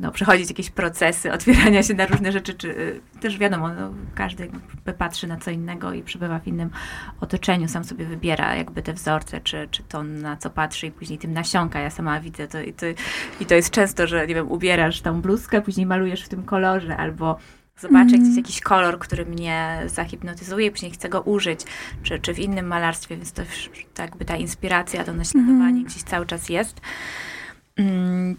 [0.00, 2.76] no, przechodzić jakieś procesy otwierania się na różne rzeczy, czy
[3.16, 4.50] e, też wiadomo, no, każdy
[4.98, 6.70] patrzy na co innego i przebywa w innym
[7.20, 11.18] otoczeniu, sam sobie wybiera jakby te wzorce, czy, czy to na co patrzy i później
[11.18, 11.80] tym nasiąka.
[11.80, 12.86] Ja sama widzę to i, to
[13.40, 16.96] i to jest często, że nie wiem, ubierasz tą bluzkę, później malujesz w tym kolorze,
[16.96, 17.38] albo
[17.82, 18.24] Zobaczę, mm.
[18.24, 21.60] jest jakiś kolor, który mnie zahipnotyzuje, później chcę go użyć,
[22.02, 23.42] czy, czy w innym malarstwie, więc to,
[23.94, 25.84] to jakby ta inspiracja, to naśladowanie mm.
[25.84, 26.80] gdzieś cały czas jest.
[27.76, 28.36] Mm,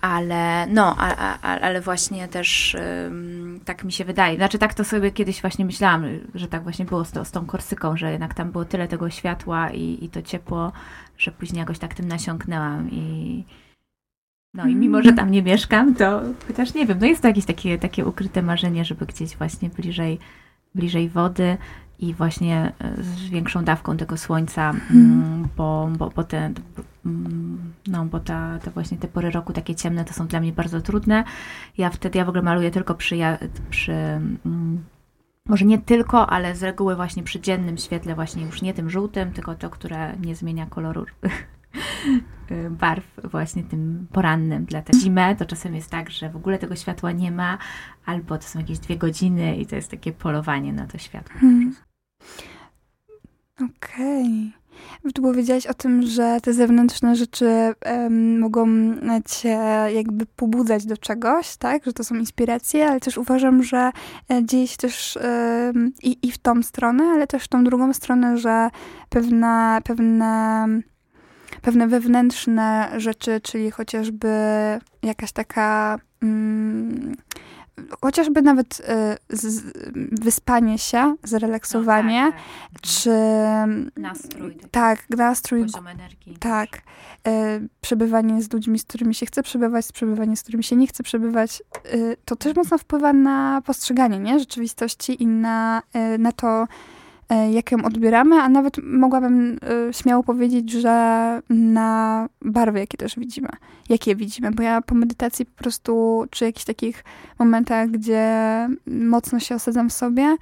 [0.00, 4.36] ale no, a, a, ale właśnie też um, tak mi się wydaje.
[4.36, 7.46] Znaczy tak to sobie kiedyś właśnie myślałam, że tak właśnie było z, to, z tą
[7.46, 10.72] Korsyką, że jednak tam było tyle tego światła i, i to ciepło,
[11.18, 13.44] że później jakoś tak tym nasiąknęłam i
[14.54, 17.44] no i mimo, że tam nie mieszkam, to chociaż nie wiem, no jest to jakieś
[17.44, 20.18] takie, takie ukryte marzenie, żeby gdzieś właśnie bliżej,
[20.74, 21.56] bliżej wody
[21.98, 25.48] i właśnie z większą dawką tego słońca, Mhm.
[25.56, 26.52] bo, bo, bo te,
[27.86, 30.80] no, bo ta, te właśnie te pory roku takie ciemne to są dla mnie bardzo
[30.80, 31.24] trudne.
[31.78, 33.16] Ja wtedy, ja w ogóle maluję tylko przy,
[33.70, 34.84] przy mm,
[35.46, 39.32] może nie tylko, ale z reguły właśnie przy dziennym świetle, właśnie już nie tym żółtym,
[39.32, 41.06] tylko to, które nie zmienia koloru
[42.70, 44.64] barw właśnie tym porannym.
[44.64, 47.58] Dlatego zimę to czasem jest tak, że w ogóle tego światła nie ma,
[48.04, 51.40] albo to są jakieś dwie godziny i to jest takie polowanie na to światło.
[51.40, 51.74] Hmm.
[53.60, 54.52] Okej.
[55.14, 58.66] Tu powiedziałaś o tym, że te zewnętrzne rzeczy em, mogą
[59.26, 59.58] cię
[59.94, 61.84] jakby pobudzać do czegoś, tak?
[61.84, 63.90] Że to są inspiracje, ale też uważam, że
[64.30, 67.92] e, dzieje się też em, i, i w tą stronę, ale też w tą drugą
[67.92, 68.70] stronę, że
[69.08, 70.66] pewne, pewne,
[71.62, 74.28] pewne wewnętrzne rzeczy, czyli chociażby
[75.02, 75.98] jakaś taka...
[76.22, 77.16] Mm,
[78.02, 79.62] chociażby nawet e, z,
[80.20, 82.40] wyspanie się, zrelaksowanie, No, tak,
[82.72, 82.80] tak.
[82.82, 83.10] czy
[83.96, 86.36] Nastrój, taki tak, nastrój, poziom energii.
[86.40, 86.68] tak,
[87.26, 91.02] e, przebywanie z ludźmi, z którymi się chce przebywać, przebywanie, z którymi się nie chce
[91.02, 94.38] przebywać, e, to też mocno wpływa na postrzeganie nie?
[94.38, 96.66] rzeczywistości i na, e, na to,
[97.50, 103.48] jak ją odbieramy, a nawet mogłabym e, śmiało powiedzieć, że na barwy, jakie też widzimy,
[103.88, 107.04] jakie widzimy, bo ja po medytacji po prostu, czy jakichś takich
[107.38, 108.28] momentach, gdzie
[108.86, 110.36] mocno się osadzam w sobie,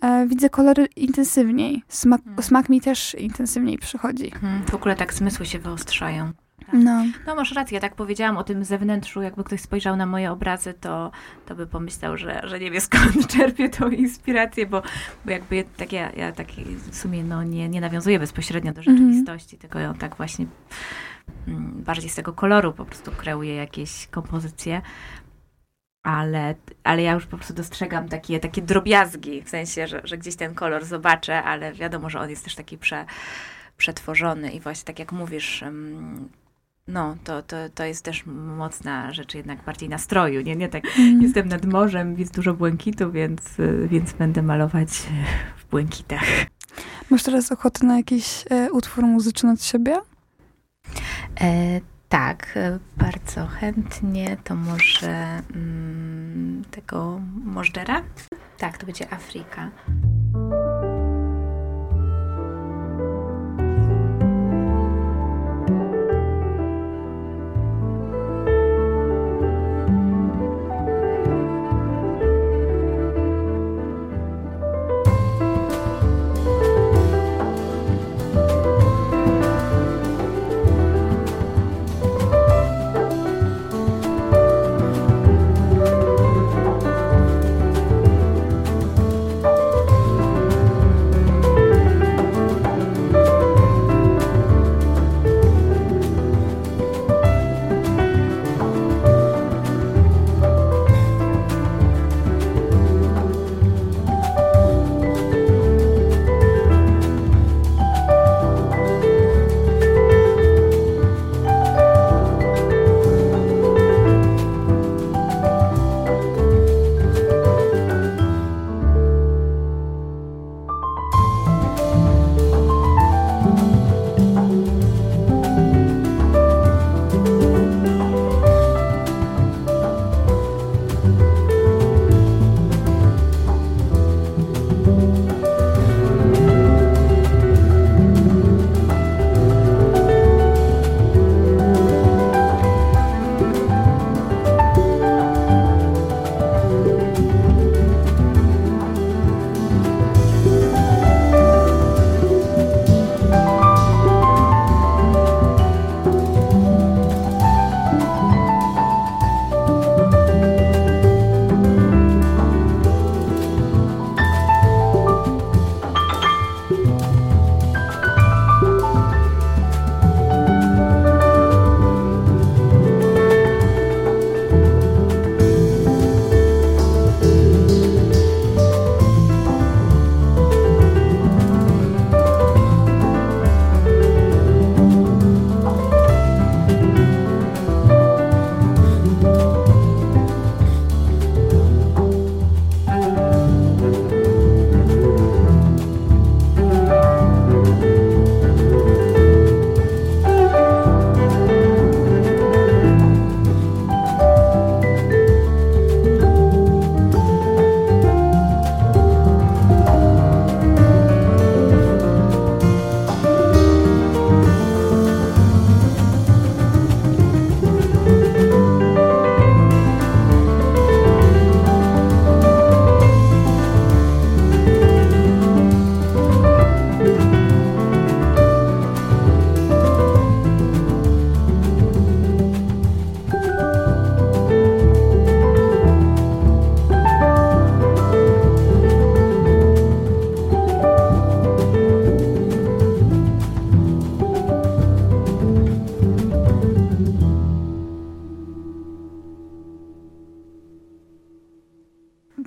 [0.00, 1.82] e, widzę kolory intensywniej.
[1.88, 2.42] Smak, Hmm.
[2.42, 4.26] smak mi też intensywniej przychodzi.
[4.34, 6.30] Mhm, W ogóle tak zmysły się wyostrzają.
[6.72, 7.04] No.
[7.26, 11.10] No masz rację, tak powiedziałam o tym zewnętrzu, jakby ktoś spojrzał na moje obrazy, to,
[11.46, 14.82] to by pomyślał, że, że nie wie skąd czerpie tą inspirację, bo,
[15.24, 16.46] bo jakby tak ja, ja tak
[16.90, 18.96] w sumie no, nie, nie nawiązuję bezpośrednio do Mhm.
[18.98, 20.46] rzeczywistości, tylko ją tak właśnie
[21.48, 24.82] mm, bardziej z tego koloru po prostu kreuję jakieś kompozycje.
[26.06, 30.36] Ale, ale ja już po prostu dostrzegam takie, takie drobiazgi, w sensie, że, że gdzieś
[30.36, 33.04] ten kolor zobaczę, ale wiadomo, że on jest też taki prze,
[33.76, 36.28] przetworzony i właśnie tak jak mówisz, mm,
[36.88, 40.56] no, to, to, to jest też mocna rzecz jednak bardziej nastroju, nie?
[40.56, 41.22] Nie tak, Mm.
[41.22, 44.88] jestem nad morzem, jest dużo błękitu, więc, y, więc będę malować
[45.56, 46.24] w błękitach.
[47.10, 50.00] Masz teraz ochotę na jakiś e, utwór muzyczny od siebie?
[51.40, 58.02] E, tak, e, bardzo chętnie, to może mm, tego Możdżera?
[58.58, 59.70] Tak, to będzie Afryka.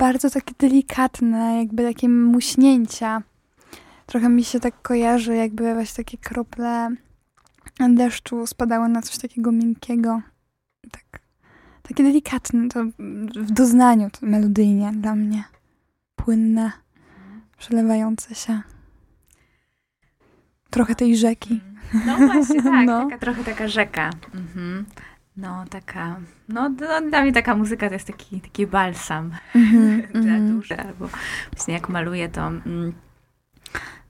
[0.08, 3.22] Bardzo takie delikatne, jakby takie muśnięcia.
[4.06, 6.90] Trochę mi się tak kojarzy, jakby właśnie takie krople
[7.88, 10.20] deszczu spadały na coś takiego miękkiego.
[10.90, 11.20] Tak,
[11.82, 12.84] takie delikatne, to
[13.34, 15.44] w doznaniu to melodyjnie dla mnie.
[16.16, 16.72] Płynne,
[17.58, 18.60] przelewające się.
[20.70, 21.60] Trochę tej rzeki.
[22.06, 23.04] No właśnie, tak, no.
[23.04, 24.10] Taka, trochę taka rzeka.
[24.34, 24.84] Mhm.
[25.38, 30.32] No, taka, no, no, dla mnie taka muzyka to jest taki, taki balsam mm-hmm, dla
[30.32, 30.48] mm-hmm.
[30.48, 31.08] duszy, albo
[31.52, 32.92] właśnie jak maluję, to, mm,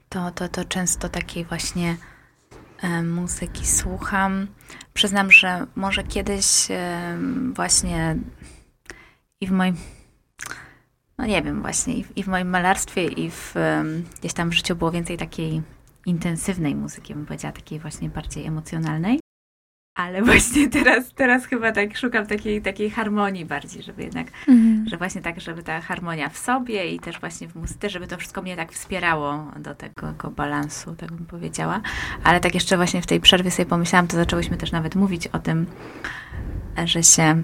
[0.08, 1.96] to, to, to często takiej właśnie
[2.82, 4.46] e, muzyki słucham.
[4.94, 7.18] Przyznam, że może kiedyś e,
[7.52, 8.16] właśnie
[9.40, 9.76] i w moim,
[11.18, 13.84] no nie wiem, właśnie i w, i w moim malarstwie, i w, e,
[14.20, 15.62] gdzieś tam w życiu było więcej takiej
[16.06, 19.20] intensywnej muzyki, bym powiedziała, takiej właśnie bardziej emocjonalnej.
[19.98, 24.88] Ale właśnie teraz, teraz chyba tak szukam takiej, takiej harmonii bardziej, żeby jednak, mhm.
[24.88, 28.18] że właśnie tak, żeby ta harmonia w sobie i też właśnie w muzyce, żeby to
[28.18, 31.80] wszystko mnie tak wspierało do tego, tego balansu, tak bym powiedziała.
[32.24, 35.38] Ale tak jeszcze właśnie w tej przerwie sobie pomyślałam, to zaczęłyśmy też nawet mówić o
[35.38, 35.66] tym,
[36.84, 37.42] że się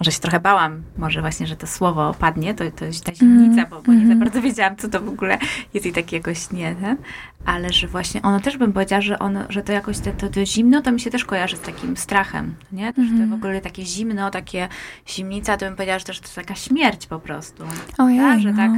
[0.00, 3.66] że się trochę bałam, może właśnie, że to słowo padnie, to, to jest ta zimnica,
[3.66, 4.18] bo, bo nie za mhm.
[4.18, 5.38] bardzo wiedziałam, co to w ogóle
[5.74, 6.96] jest i tak jakoś nie, ten,
[7.44, 10.46] ale że właśnie ono też bym powiedziała, że, ono, że to jakoś to, to, to
[10.46, 12.92] zimno, to mi się też kojarzy z takim strachem, nie?
[12.92, 13.32] Też to w mhm.
[13.32, 14.68] ogóle takie zimno, takie
[15.08, 17.64] zimnica, to bym powiedziała, że to jest taka śmierć po prostu.
[17.98, 18.40] Ojej, tak?
[18.40, 18.70] Że tak,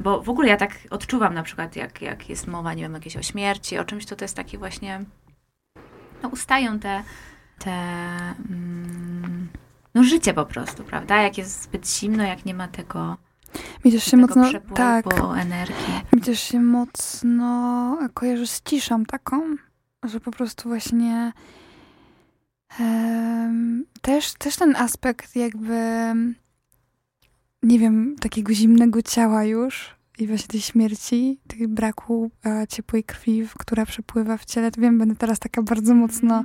[0.00, 3.16] bo w ogóle ja tak odczuwam na przykład, jak, jak jest mowa, nie wiem, jakieś
[3.16, 5.04] o śmierci, o czymś, to to jest taki właśnie,
[6.22, 7.02] no ustają te,
[7.58, 7.72] te
[8.50, 9.48] mm,
[9.94, 11.22] no życie po prostu, prawda?
[11.22, 13.16] Jak jest zbyt zimno, jak nie ma tego
[13.84, 15.06] mi też się mocno tak,
[15.38, 16.00] energii.
[16.12, 19.56] Mi też się mocno kojarzy z ciszą taką,
[20.02, 21.32] że po prostu właśnie
[22.80, 25.78] um, też, też ten aspekt jakby
[27.62, 33.48] nie wiem, takiego zimnego ciała już i właśnie tej śmierci, tego braku e, ciepłej krwi,
[33.58, 34.70] która przepływa w ciele.
[34.70, 36.44] To wiem, będę teraz taka bardzo mocno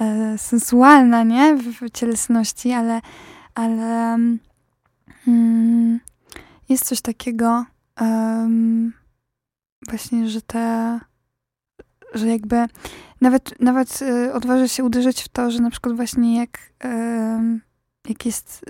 [0.00, 1.56] e, sensualna, nie?
[1.56, 3.00] W, w cielesności, ale,
[3.54, 4.18] ale
[5.26, 6.00] mm,
[6.68, 7.64] jest coś takiego
[8.00, 8.92] um,
[9.88, 10.98] właśnie, że te
[12.14, 12.66] że jakby
[13.20, 16.58] nawet, nawet y, odważę się uderzyć w to, że na przykład właśnie jak
[18.08, 18.64] jak jest,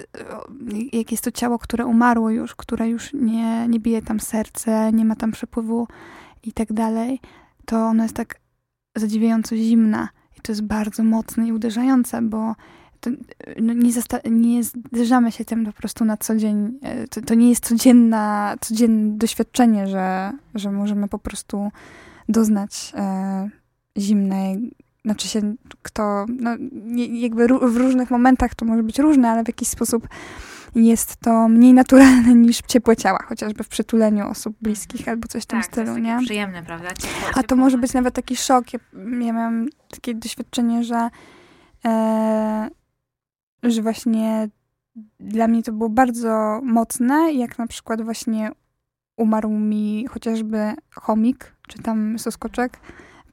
[0.92, 5.05] jak jest to ciało, które umarło już, które już nie, nie bije tam serce, nie
[5.05, 5.88] ma tam przepływu
[6.42, 7.20] i tak dalej,
[7.64, 8.40] to ona jest tak
[8.96, 10.09] zadziwiająco zimna.
[10.38, 12.55] I to jest bardzo mocne i uderzające, bo
[13.01, 13.11] to,
[13.62, 13.90] no nie,
[14.31, 16.79] nie zderzamy się tym po prostu na co dzień.
[16.83, 21.70] E, to, to nie jest codzienna, codzienne doświadczenie, że, że możemy po prostu
[22.29, 23.51] doznać e,
[23.98, 26.50] zimnej znaczy się kto, no,
[26.96, 30.08] jakby w różnych momentach to może być różne, ale w jakiś sposób
[30.74, 35.46] jest to mniej naturalne niż ciepłe ciała, chociażby w przytuleniu osób bliskich albo coś w
[35.46, 36.18] tym tak, stylu, to jest nie?
[36.24, 36.88] przyjemne, prawda?
[36.88, 38.72] Ciepło, A to może być nawet taki szok.
[38.72, 38.78] Ja,
[39.20, 41.08] ja miałam takie doświadczenie, że,
[41.84, 42.70] e,
[43.62, 44.48] że właśnie
[45.20, 48.50] dla mnie to było bardzo mocne, jak na przykład właśnie
[49.16, 52.80] umarł mi chociażby chomik, czy tam soskoczek,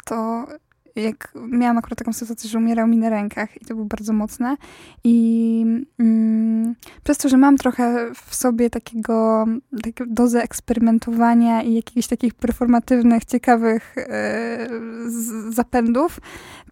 [0.06, 0.48] to
[0.96, 4.58] jak miałam akurat taką sytuację, że umierał mi na rękach i to było bardzo mocne.
[5.04, 5.66] I
[6.00, 9.46] mm, przez to, że mam trochę w sobie takiego,
[9.84, 14.68] taką dozę eksperymentowania i jakichś takich performatywnych, ciekawych e,
[15.50, 16.20] zapędów,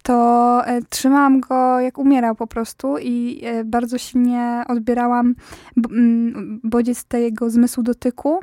[0.02, 5.34] to e, trzymałam go jak umierał po prostu i e, bardzo silnie odbierałam
[6.62, 8.40] bodziec tego zmysłu dotyku,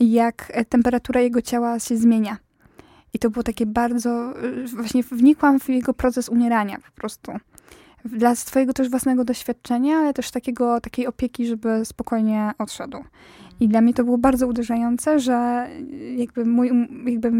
[0.00, 2.47] jak temperatura jego ciała się zmienia.
[3.12, 7.32] I to było takie bardzo, y, właśnie wnikłam w jego proces umierania po prostu.
[8.04, 12.98] Dla swojego też własnego doświadczenia, ale też takiego, takiej opieki, żeby spokojnie odszedł.
[13.60, 15.68] I dla mnie to było bardzo uderzające, że
[16.16, 16.70] jakby, mój,
[17.06, 17.30] jakby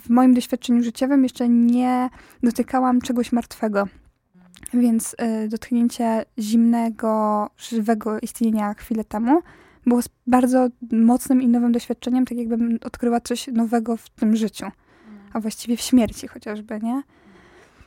[0.00, 2.10] w moim doświadczeniu życiowym jeszcze nie
[2.42, 3.88] dotykałam czegoś martwego.
[4.74, 9.42] Więc y, dotknięcie zimnego, żywego istnienia chwilę temu
[9.86, 14.66] było bardzo mocnym i nowym doświadczeniem, tak jakbym odkryła coś nowego w tym życiu,
[15.32, 17.02] a właściwie w śmierci chociażby, nie?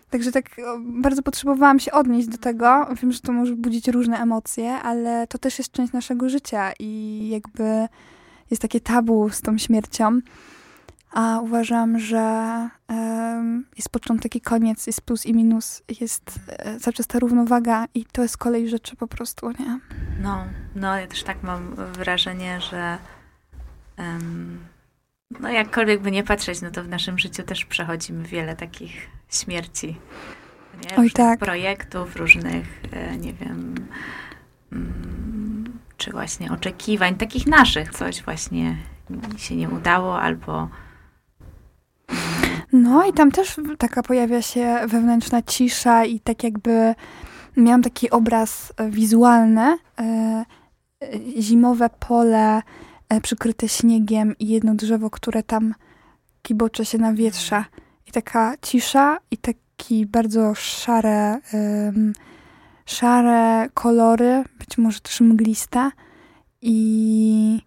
[0.09, 0.45] Także tak
[0.79, 2.87] bardzo potrzebowałam się odnieść do tego.
[3.01, 7.29] Wiem, że to może budzić różne emocje, ale to też jest część naszego życia i
[7.29, 7.87] jakby
[8.51, 10.19] jest takie tabu z tą śmiercią.
[11.15, 12.69] A uważam, że
[13.75, 18.05] jest początek i koniec, jest plus i minus, jest e, cały czas ta równowaga i
[18.05, 19.79] to jest kolej rzeczy po prostu, nie?
[20.21, 20.45] No,
[20.75, 22.97] no ja też tak mam wrażenie, że
[23.97, 24.59] um,
[25.39, 29.87] no jakkolwiek by nie patrzeć, no to w naszym życiu też przechodzimy wiele takich śmierci.
[29.87, 30.81] Nie?
[30.81, 31.39] Różnych Oj, tak.
[31.39, 33.75] projektów, różnych, e, nie wiem,
[34.71, 38.77] mm, czy właśnie oczekiwań, takich naszych, coś właśnie
[39.37, 40.69] się nie udało albo.
[42.73, 46.95] No i tam też taka pojawia się wewnętrzna cisza i tak jakby
[47.57, 50.45] miałam taki obraz wizualny, e,
[51.39, 52.61] zimowe pole
[53.09, 55.73] e, przykryte śniegiem i jedno drzewo, które tam
[56.41, 57.65] kibocze się nawietrza.
[58.07, 61.39] I taka cisza i taki bardzo szare,
[62.85, 65.91] szare kolory, być może też mgliste
[66.61, 67.61] i,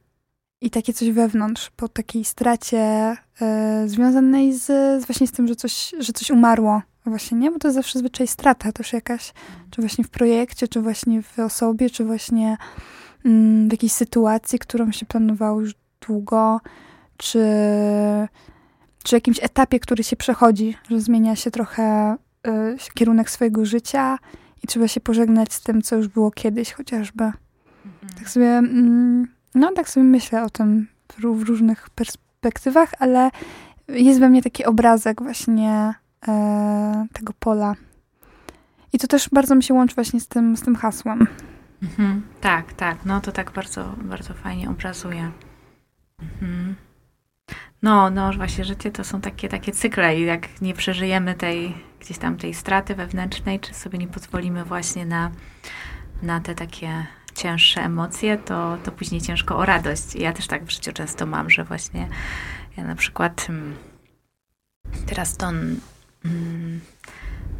[0.60, 4.64] i takie coś wewnątrz, po takiej stracie y, związanej z,
[5.02, 6.82] z, właśnie z tym, że coś, że coś umarło.
[7.06, 9.32] Właśnie nie, bo to jest zawsze zwyczaj strata też jakaś,
[9.70, 12.56] czy właśnie w projekcie, czy właśnie w osobie, czy właśnie
[13.24, 16.60] mm, w jakiejś sytuacji, którą się planowało już długo,
[17.16, 17.40] czy
[19.04, 22.16] czy jakimś etapie, który się przechodzi, że zmienia się trochę
[22.46, 24.18] y, kierunek swojego życia
[24.64, 27.24] i trzeba się pożegnać z tym, co już było kiedyś chociażby.
[27.24, 28.12] Mhm.
[28.18, 31.90] Tak sobie, mm, no tak sobie myślę o tym w, w, różnych
[32.40, 33.30] perspektywach, ale
[33.88, 35.94] jest we mnie taki obrazek właśnie
[36.28, 37.74] e, tego pola.
[38.92, 41.26] I to też bardzo mi się łączy właśnie z tym, z tym hasłem.
[41.82, 42.22] Mhm.
[42.40, 43.04] Tak, tak.
[43.04, 45.30] No to tak bardzo, bardzo fajnie obrazuje.
[46.22, 46.74] Mhm.
[47.82, 52.18] No, no właśnie, życie to są takie, takie cykle i jak nie przeżyjemy tej, gdzieś
[52.18, 55.30] tam tej straty wewnętrznej, czy sobie nie pozwolimy właśnie na,
[56.22, 57.06] na te takie
[57.38, 60.14] cięższe emocje, to, to później ciężko o radość.
[60.14, 62.08] Ja też tak w życiu często mam, że właśnie
[62.76, 63.76] ja na przykład mm,
[65.06, 65.80] teraz to mm,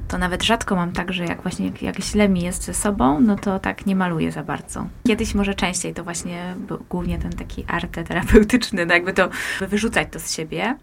[0.09, 3.37] to nawet rzadko mam tak, że jak właśnie jak źle mi jest ze sobą, no
[3.37, 4.87] to tak nie maluję za bardzo.
[5.07, 9.29] Kiedyś może częściej to właśnie był głównie ten taki arte terapeutyczny, no jakby to
[9.61, 10.77] wyrzucać to z siebie.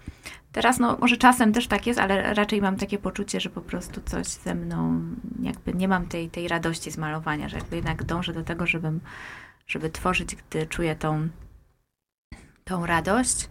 [0.52, 4.02] Teraz no może czasem też tak jest, ale raczej mam takie poczucie, że po prostu
[4.06, 5.02] coś ze mną,
[5.42, 9.00] jakby nie mam tej, tej radości z malowania, że jakby jednak dążę do tego, żebym,
[9.68, 11.28] żeby tworzyć, gdy czuję tą,
[12.64, 13.50] tą radość,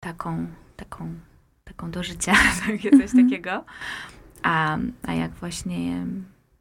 [0.00, 1.14] taką, taką,
[1.64, 2.32] taką do życia,
[2.66, 3.24] takie coś mhm.
[3.24, 3.64] takiego.
[4.42, 6.06] A, a jak właśnie,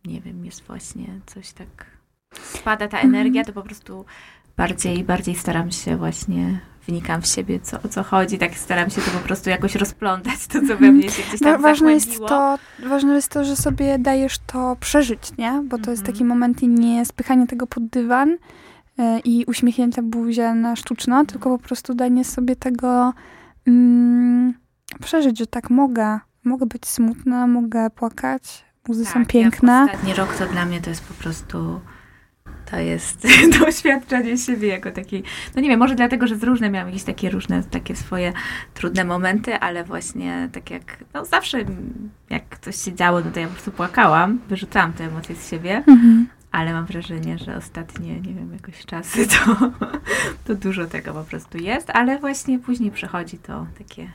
[0.06, 1.86] nie wiem, jest właśnie coś tak,
[2.34, 4.06] spada ta energia, to po prostu
[4.58, 9.02] bardziej, bardziej staram się właśnie, wnikam w siebie, co, o co chodzi, tak staram się
[9.02, 12.58] to po prostu jakoś rozplątać, to co we mnie się gdzieś tam ważne jest to,
[12.90, 15.64] Ważne jest to, że sobie dajesz to przeżyć, nie?
[15.66, 16.28] Bo to jest taki mhm.
[16.28, 18.38] moment i nie spychanie tego pod dywan y,
[19.26, 23.14] i uśmiechnięta buzia na sztuczno, tylko po prostu danie sobie tego
[23.68, 24.54] mm,
[25.02, 29.74] przeżyć, że tak mogę, mogę być smutna, mogę płakać, łzy tak, są piękne.
[29.74, 31.82] Ja ostatni rok to dla mnie to jest po prostu
[32.72, 33.28] to jest
[33.60, 35.24] doświadczenie siebie jako takiej,
[35.56, 38.34] no nie wiem, może dlatego, że z różne miałam jakieś takie różne, takie swoje
[38.74, 41.66] trudne momenty, ale właśnie tak jak, no zawsze
[42.30, 45.84] jak coś się działo, no to ja po prostu płakałam, wyrzucałam te emocje z siebie,
[45.88, 46.28] mhm.
[46.52, 49.72] ale mam wrażenie, że ostatnie, nie wiem, jakoś czasy to,
[50.46, 54.10] to dużo tego po prostu jest, ale właśnie później przychodzi to takie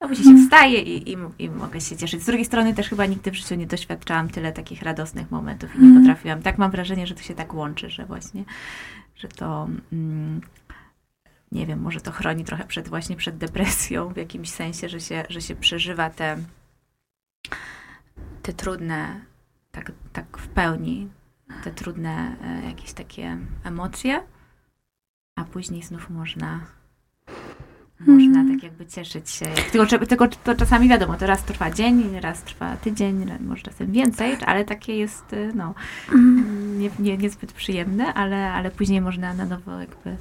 [0.00, 2.22] no później się wstaje i, i, i, mogę się cieszyć.
[2.22, 5.78] Z drugiej strony też chyba nigdy w życiu nie doświadczałam tyle takich radosnych momentów i
[5.78, 6.02] nie mhm.
[6.02, 6.42] potrafiłam.
[6.42, 8.44] Tak mam wrażenie, że to się tak łączy, że właśnie,
[9.16, 10.40] że to mm,
[11.52, 15.24] nie wiem, może to chroni trochę przed właśnie przed depresją w jakimś sensie, że się,
[15.28, 16.36] że się przeżywa te,
[18.42, 19.20] te trudne,
[19.70, 21.08] tak, tak w pełni,
[21.64, 24.22] te trudne e, jakieś takie emocje,
[25.36, 26.60] a później znów można
[28.00, 28.54] można mm.
[28.54, 29.46] tak jakby cieszyć się.
[29.72, 34.36] Tylko, tylko to czasami wiadomo, to raz trwa dzień, raz trwa tydzień, może czasem więcej,
[34.46, 35.74] ale takie jest y, no,
[36.12, 36.78] mm.
[36.78, 40.16] nie, nie, niezbyt przyjemne, ale, ale później można na nowo jakby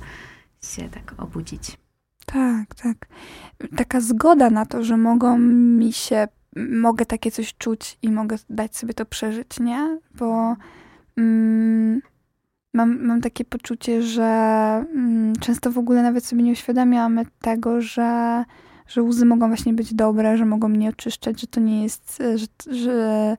[0.62, 1.78] się tak obudzić.
[2.26, 3.08] Tak, tak.
[3.78, 5.38] Taka zgoda na to, że mogą
[5.78, 6.28] mi się,
[6.72, 10.00] mogę takie coś czuć i mogę dać sobie to przeżyć, nie?
[10.16, 10.56] Bo
[11.18, 12.02] mm,
[12.74, 14.24] mam, mam takie poczucie, że
[14.96, 18.44] mm, często w ogóle nawet sobie nie uświadamiamy tego, że,
[18.88, 22.76] że łzy mogą właśnie być dobre, że mogą mnie oczyszczać, że to nie jest, że,
[22.76, 23.38] że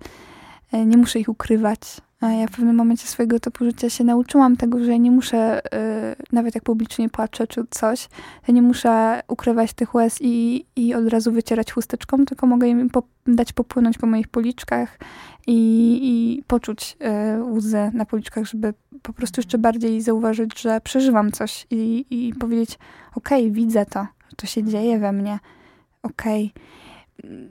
[0.73, 1.81] e, nie muszę ich ukrywać.
[2.21, 5.61] A ja w pewnym momencie swojego topu życia się nauczyłam tego, że ja nie muszę,
[5.73, 8.09] yy, nawet jak publicznie płaczę czy coś,
[8.49, 12.91] ja nie muszę ukrywać tych łez i, i od razu wycierać chusteczką, tylko mogę im
[12.91, 14.99] po, dać popłynąć po moich policzkach
[15.47, 16.97] i, i poczuć
[17.37, 22.35] y, łzy na policzkach, żeby po prostu jeszcze bardziej zauważyć, że przeżywam coś i, i
[22.35, 22.79] powiedzieć,
[23.15, 25.39] okej, okay, widzę to, to się dzieje we mnie,
[26.03, 26.53] okej.
[26.55, 26.65] Okay.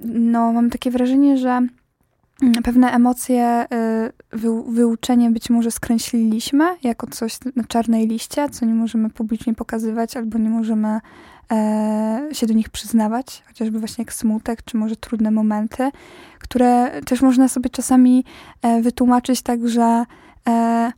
[0.04, 1.68] No, mam takie wrażenie, że
[2.64, 3.66] pewne emocje
[4.34, 9.54] y, wy, wyuczenie być może skreśliliśmy jako coś na czarnej liście, co nie możemy publicznie
[9.54, 11.00] pokazywać albo nie możemy
[11.52, 15.92] e, się do nich przyznawać, chociażby właśnie jak smutek, czy może trudne momenty,
[16.40, 18.26] które też można sobie czasami
[18.62, 20.06] e, wytłumaczyć tak, że
[20.48, 20.92] e,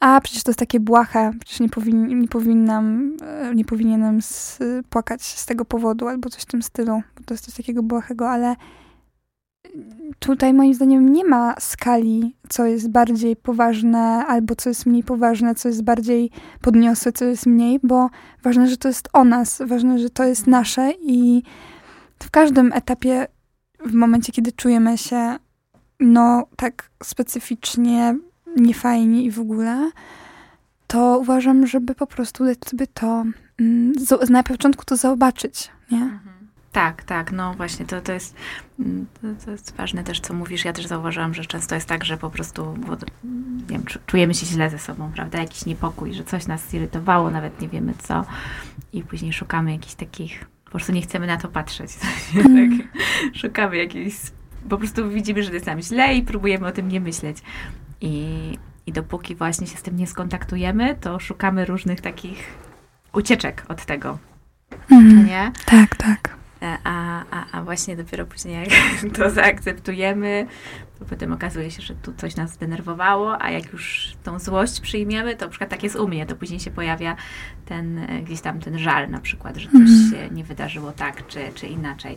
[0.00, 4.58] a przecież to jest takie błahe, przecież nie, powin, nie powinnam, e, nie powinienem z,
[4.90, 8.30] płakać z tego powodu, albo coś w tym stylu, bo to jest coś takiego błahego,
[8.30, 8.56] ale
[10.18, 15.54] tutaj moim zdaniem nie ma skali, co jest bardziej poważne, albo co jest mniej poważne,
[15.54, 18.10] co jest bardziej podniosłe, co jest mniej, bo
[18.42, 21.42] ważne, że to jest o nas, ważne, że to jest nasze i
[22.22, 23.26] w każdym etapie,
[23.86, 25.36] w momencie, kiedy czujemy się
[26.00, 28.18] no tak specyficznie
[28.56, 29.90] niefajnie i w ogóle,
[30.86, 33.24] to uważam, żeby po prostu dać sobie to,
[33.60, 33.92] mm,
[34.30, 35.98] na początku to zobaczyć, nie?
[35.98, 36.33] Mhm.
[36.74, 38.36] Tak, tak, no właśnie, to, to, jest,
[38.80, 40.64] mm, to, to, jest ważne też, co mówisz.
[40.64, 42.78] Ja też zauważyłam, że często jest tak, że po prostu
[43.24, 45.38] nie wiem, czujemy się źle ze sobą, prawda?
[45.38, 48.24] Jakiś niepokój, że coś nas zirytowało, nawet nie wiemy co
[48.92, 51.90] i później szukamy jakichś takich, po prostu nie chcemy na to patrzeć.
[52.34, 52.78] Mm.
[52.78, 52.88] tak?
[53.36, 54.14] Szukamy jakiejś,
[54.68, 57.36] po prostu widzimy, że jest nam źle i próbujemy o tym nie myśleć.
[58.00, 58.28] I,
[58.86, 62.38] I dopóki właśnie się z tym nie skontaktujemy, to szukamy różnych takich
[63.12, 64.18] ucieczek od tego.
[64.90, 65.26] Mm.
[65.26, 65.52] Nie?
[65.66, 66.43] Tak, tak.
[66.64, 68.70] E, a, a, a właśnie dopiero później jak
[69.16, 70.46] to zaakceptujemy,
[70.98, 75.36] to potem okazuje się, że tu coś nas zdenerwowało, a jak już tą złość przyjmiemy,
[75.36, 77.16] to na przykład tak jest u mnie, to później się pojawia
[77.66, 80.10] ten e, gdzieś tam ten żal na przykład, że coś mhm.
[80.10, 82.16] się nie wydarzyło tak czy, czy inaczej.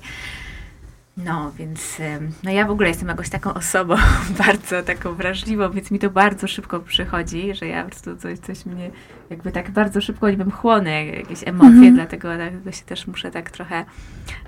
[1.17, 1.97] No, więc
[2.43, 3.95] no ja w ogóle jestem jakąś taką osobą
[4.45, 8.65] bardzo taką wrażliwą, więc mi to bardzo szybko przychodzi, że ja po prostu coś, coś
[8.65, 8.91] mnie
[9.29, 11.95] jakby tak bardzo szybko, wiem, chłonę jakieś emocje, mhm.
[11.95, 13.85] dlatego, dlatego się też muszę tak trochę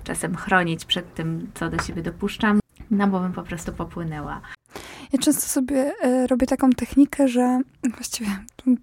[0.04, 2.60] czasem chronić przed tym, co do siebie dopuszczam,
[2.92, 4.42] no bo bym po prostu popłynęła.
[5.14, 7.62] Ja często sobie e, robię taką technikę, że
[7.96, 8.28] właściwie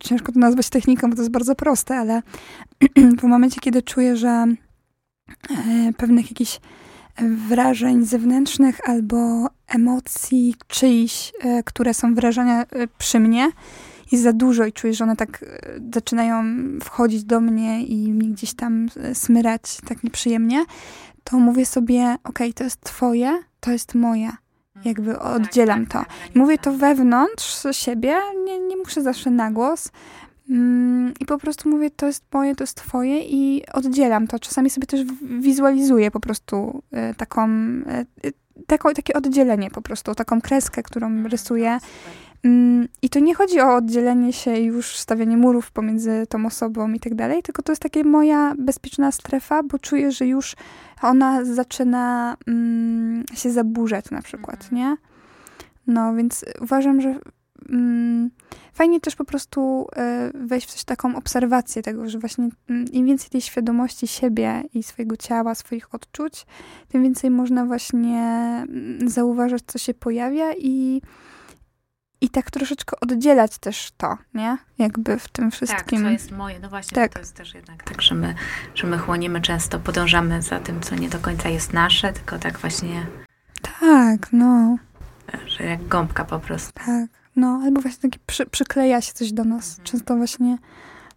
[0.00, 2.22] ciężko to nazwać techniką, bo to jest bardzo proste, ale
[3.20, 6.60] w momencie, kiedy czuję, że e, pewnych jakichś
[7.48, 13.50] wrażeń zewnętrznych albo emocji czyichś, e, które są wyrażane e, przy mnie,
[14.12, 15.46] jest za dużo i czuję, że one tak e,
[15.94, 16.44] zaczynają
[16.84, 20.64] wchodzić do mnie i mnie gdzieś tam smyrać tak nieprzyjemnie,
[21.24, 24.30] to mówię sobie, ok, to jest twoje, to jest moje.
[24.84, 26.10] Jakby tak, oddzielam tak, to.
[26.10, 30.25] Tak, mówię to wewnątrz siebie, nie, nie muszę zawsze na głos, Mm,
[31.20, 34.38] I po prostu mówię, to jest moje, to jest twoje i oddzielam to.
[34.38, 35.00] Czasami sobie też
[35.40, 37.48] wizualizuję po prostu e, taką,
[37.86, 38.04] e,
[38.66, 41.78] taką, takie oddzielenie po prostu, taką kreskę, którą mhm, rysuję.
[42.44, 47.00] Mm, I to nie chodzi o oddzielenie się już stawianie murów pomiędzy tą osobą i
[47.00, 50.56] tak dalej, tylko to jest taka moja bezpieczna strefa, bo czuję, że już
[51.02, 54.76] ona zaczyna mm, się zaburzać na przykład, mhm.
[54.76, 54.96] nie?
[55.86, 57.18] No, więc uważam, że
[57.68, 58.30] mm,
[58.72, 63.06] fajnie też po prostu e, wejść w coś taką obserwację tego, że właśnie mm, im
[63.06, 66.46] więcej tej świadomości siebie i swojego ciała, swoich odczuć,
[66.88, 68.18] tym więcej można właśnie
[68.68, 71.02] mm, zauważać, co się pojawia i
[72.20, 74.58] i tak troszeczkę oddzielać też to, nie?
[74.78, 75.98] Jakby w tym wszystkim.
[75.98, 76.60] Tak, co jest moje.
[76.60, 77.12] No właśnie, tak.
[77.12, 78.34] to jest też jednak tak, że my,
[78.74, 82.58] że my chłonimy często, podążamy za tym, co nie do końca jest nasze, tylko tak
[82.58, 83.06] właśnie...
[83.80, 84.76] Tak, no.
[85.46, 86.72] Że jak gąbka po prostu.
[86.72, 87.15] Tak.
[87.36, 89.70] No, albo właśnie taki przy, przykleja się coś do nas.
[89.70, 89.86] Mhm.
[89.86, 90.58] Często właśnie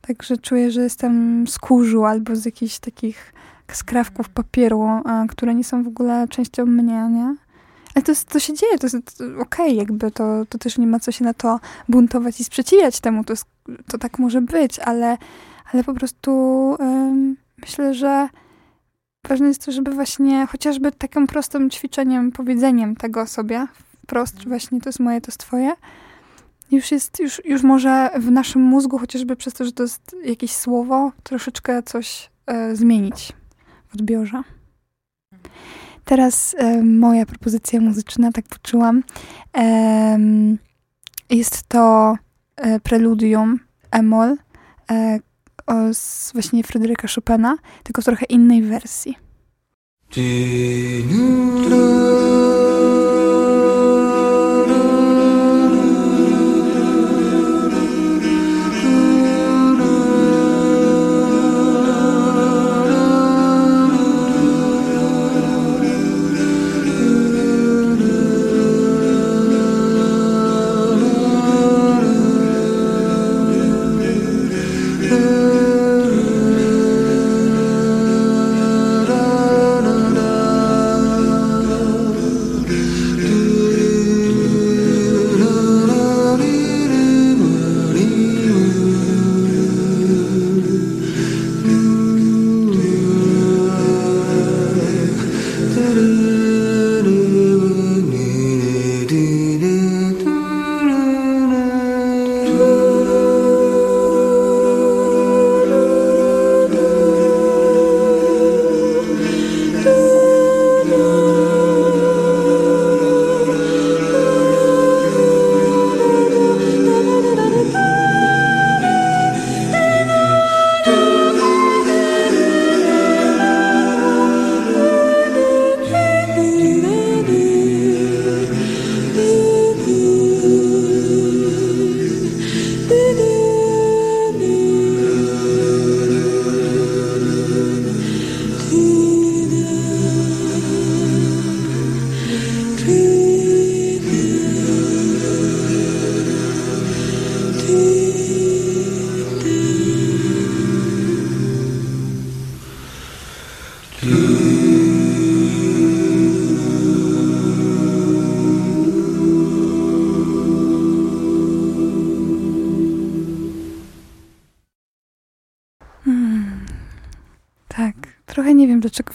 [0.02, 3.34] tak, że czuję, że jestem z kurzu albo z jakichś takich
[3.72, 4.34] skrawków mhm.
[4.34, 7.36] papieru, a, które nie są w ogóle częścią mnie, nie?
[7.96, 11.00] Ale to, to się dzieje, to jest okej, okay, jakby to, to też nie ma
[11.00, 11.60] co się na to
[11.90, 13.46] buntować i sprzeciwiać temu, to, jest,
[13.88, 15.18] to tak może być, ale,
[15.74, 16.32] ale po prostu
[16.80, 18.30] um, myślę, że
[19.28, 23.68] ważne jest to, żeby właśnie chociażby takim prostym ćwiczeniem, powiedzeniem tego sobie
[24.04, 25.74] wprost, że właśnie to jest moje, to jest twoje,
[26.72, 30.52] już jest, już, już może w naszym mózgu, chociażby przez to, że to jest jakieś
[30.52, 33.34] słowo, troszeczkę coś e, zmienić
[33.88, 34.42] w odbiorze.
[36.06, 39.04] Teraz e, moja propozycja muzyczna, tak poczułam.
[41.30, 42.16] Jest to
[42.56, 43.60] e, preludium
[43.92, 44.38] Emol
[45.94, 49.16] z właśnie Fryderyka Chopina, tylko w trochę innej wersji.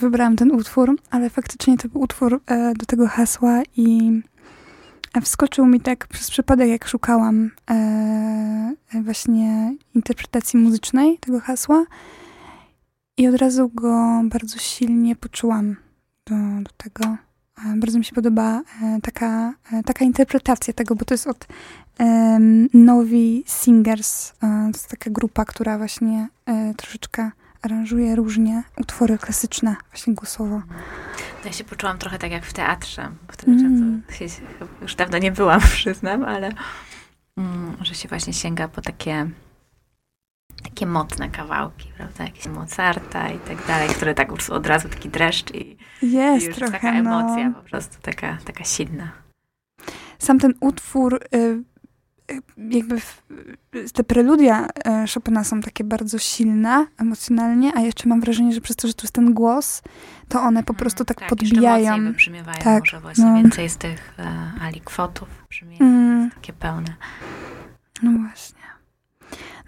[0.04, 4.20] Wybrałam ten utwór, ale faktycznie to był utwór e, do tego hasła i
[5.22, 11.84] wskoczył mi tak przez przypadek, jak szukałam e, właśnie interpretacji muzycznej tego hasła
[13.16, 15.76] i od razu go bardzo silnie poczułam
[16.26, 17.16] do, do tego.
[17.58, 21.46] E, bardzo mi się podoba e, taka, e, taka interpretacja tego, bo to jest od
[22.74, 24.32] Novi Singers.
[24.40, 26.28] To jest taka grupa, która właśnie
[26.76, 27.30] troszeczkę
[27.66, 30.62] aranżuje różnie utwory klasyczne, właśnie głosowo.
[31.44, 33.10] Ja się poczułam trochę tak jak w teatrze.
[33.32, 34.02] Wtedy mm.
[34.82, 36.52] już dawno nie byłam, przyznam, ale
[37.36, 39.26] mm, że się właśnie sięga po takie
[40.62, 42.24] takie mocne kawałki, prawda?
[42.24, 46.48] Jakieś Mozarta i tak dalej, które tak już od razu taki dreszcz i, jest i
[46.48, 47.54] już trochę, taka emocja no.
[47.54, 49.12] po prostu, taka, taka silna.
[50.18, 51.62] Sam ten utwór, y,
[52.58, 53.00] jakby
[53.92, 58.76] te preludia y, Chopina są takie bardzo silne emocjonalnie, a jeszcze mam wrażenie, że przez
[58.76, 59.82] to, że tu jest ten głos,
[60.28, 62.14] to one po mhm, prostu tak, tak podbijają.
[62.64, 63.34] Tak, może właśnie no.
[63.36, 66.30] więcej z tych e, alikwotów brzmi, mm.
[66.30, 66.94] takie pełne.
[68.02, 68.64] No właśnie.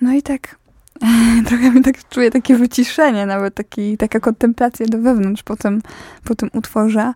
[0.00, 0.58] No i tak
[1.48, 5.82] trochę mi tak czuję takie wyciszenie, nawet taki, taka kontemplacja do wewnątrz po tym,
[6.24, 7.12] po tym utworze.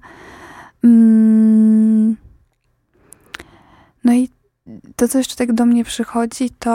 [0.85, 2.17] Mm.
[4.05, 4.29] No i
[4.97, 6.71] to, co jeszcze tak do mnie przychodzi, to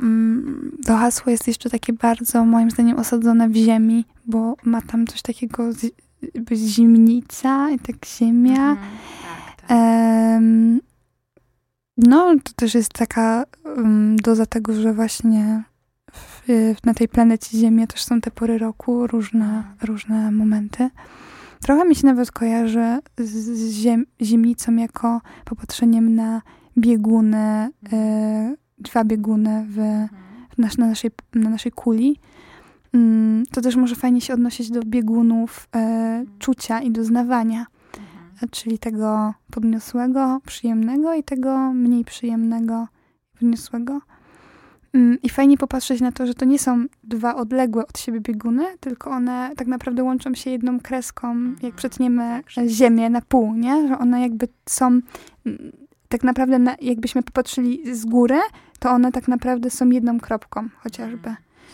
[0.00, 5.06] mm, to hasło jest jeszcze takie bardzo, moim zdaniem, osadzone w ziemi, bo ma tam
[5.06, 5.86] coś takiego, z,
[6.52, 8.70] zimnica i tak ziemia.
[8.70, 8.88] Mhm,
[9.56, 9.78] tak, tak.
[11.96, 15.64] no, to też jest taka um, doza tego, że właśnie
[16.14, 20.90] w, na tej planecie Ziemia też są te pory roku, różne, różne momenty.
[21.62, 26.42] Trochę mi się nawet kojarzy z ziem, zimnicą jako popatrzeniem na
[26.78, 29.76] bieguny, y, dwa bieguny w,
[30.54, 32.20] w nas, na, naszej, na naszej kuli.
[32.92, 37.66] Mm, to też może fajnie się odnosić do biegunów y, czucia i doznawania,
[38.32, 38.50] mhm.
[38.50, 42.88] czyli tego podniosłego, przyjemnego i tego mniej przyjemnego,
[43.32, 44.00] podniosłego.
[44.94, 48.64] Mm, I fajnie popatrzeć na to, że to nie są dwa odległe od siebie bieguny,
[48.80, 51.72] tylko one tak naprawdę łączą się jedną kreską, jak mhm.
[51.72, 53.88] przetniemy tak, Ziemię na pół, nie?
[53.88, 55.00] Że one jakby są,
[56.14, 58.40] tak naprawdę na, jakbyśmy popatrzyli z góry,
[58.78, 61.28] to one tak naprawdę są jedną kropką chociażby.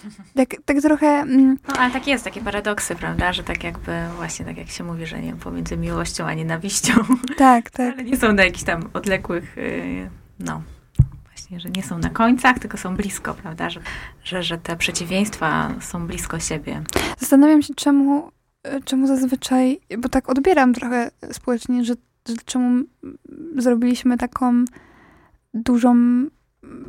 [0.04, 0.28] Mhm.
[0.34, 1.06] Tak, tak trochę...
[1.06, 3.32] Mm, no, ale tak jest, takie paradoksy, prawda?
[3.32, 6.92] Że tak jakby właśnie tak jak się mówi, że nie wiem, pomiędzy miłością a nienawiścią.
[7.36, 7.94] Tak, tak.
[7.94, 10.62] Ale nie są na jakichś tam odległych, y, no,
[11.24, 13.70] właśnie, że nie są na końcach, tylko są blisko, prawda?
[13.70, 13.80] Że,
[14.24, 16.82] że, że te przeciwieństwa są blisko siebie.
[17.18, 18.30] Zastanawiam się, czemu,
[18.84, 21.94] czemu zazwyczaj, bo tak odbieram trochę społecznie, że
[22.44, 22.84] czemu
[23.56, 24.64] zrobiliśmy taką
[25.54, 25.96] dużą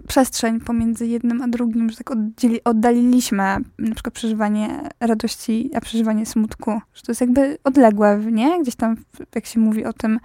[0.08, 6.26] przestrzeń pomiędzy jednym a drugim, że tak oddzieli, oddaliliśmy na przykład przeżywanie radości, a przeżywanie
[6.26, 6.82] smutku.
[6.94, 8.62] Że to jest jakby odległe, nie?
[8.62, 8.96] Gdzieś tam,
[9.36, 10.20] jak się mówi o tym,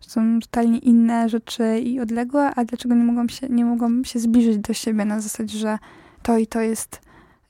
[0.00, 4.58] są totalnie inne rzeczy i odległe, a dlaczego nie mogą się, nie mogą się zbliżyć
[4.58, 5.78] do siebie na zasadzie, że
[6.22, 7.00] to i to jest,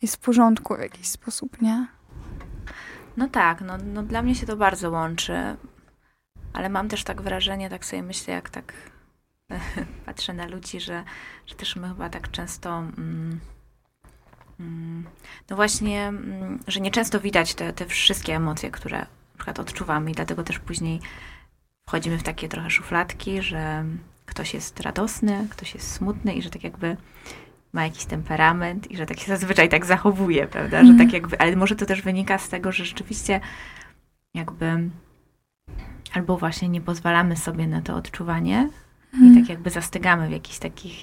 [0.03, 1.87] jest w porządku w jakiś sposób, nie?
[3.17, 5.57] No tak, no, no dla mnie się to bardzo łączy,
[6.53, 8.73] ale mam też tak wrażenie, tak sobie myślę, jak tak
[10.07, 11.05] patrzę na ludzi, że,
[11.47, 13.41] że też my chyba tak często mm,
[14.61, 15.05] mm,
[15.51, 20.15] no właśnie, mm, że nieczęsto widać te, te wszystkie emocje, które na przykład odczuwamy i
[20.15, 21.01] dlatego też później
[21.87, 23.85] wchodzimy w takie trochę szufladki, że
[24.27, 26.97] ktoś jest radosny, ktoś jest smutny i że tak jakby
[27.73, 30.79] ma jakiś temperament i że tak się zazwyczaj tak zachowuje, prawda?
[30.85, 31.11] Że tak mhm.
[31.11, 33.41] jakby, ale może to też wynika z tego, że rzeczywiście
[34.35, 34.91] jakby
[36.15, 38.71] albo właśnie nie pozwalamy sobie na to odczuwanie mm.
[39.15, 39.35] i mhm.
[39.35, 40.95] tak jakby zastygamy w jakichś takich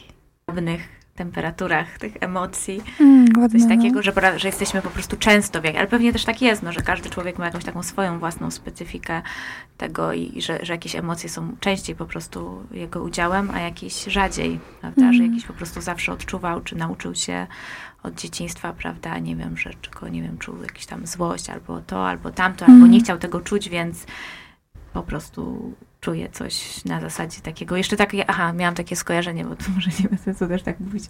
[0.46, 2.82] pewnych temperaturach tych emocji.
[3.00, 3.76] Mm, ładne, Coś no.
[3.76, 6.72] takiego, że, że jesteśmy po prostu często, w jak, ale pewnie też tak jest, no,
[6.72, 9.22] że każdy człowiek ma jakąś taką swoją własną specyfikę
[9.78, 14.04] tego i, i że, że jakieś emocje są częściej po prostu jego udziałem, a jakieś
[14.04, 15.02] rzadziej, prawda?
[15.02, 15.14] Mm.
[15.14, 17.48] Że jakiś po prostu zawsze odczuwał, czy nauczył się
[18.04, 19.20] od dzieciństwa, prawda?
[19.20, 22.78] Nie wiem, że czego, nie wiem, czuł jakąś tam złość, albo to, albo tamto, mm.
[22.78, 24.06] albo nie chciał tego czuć, więc
[24.94, 27.78] po prostu czuję coś na zasadzie takiego.
[27.78, 31.04] Jeszcze tak, aha, miałam takie skojarzenie, bo to może nie ma sensu też tak mówić.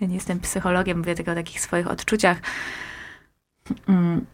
[0.00, 2.40] Ja nie jestem psychologiem, mówię tylko o takich swoich odczuciach,
[3.88, 4.26] mm,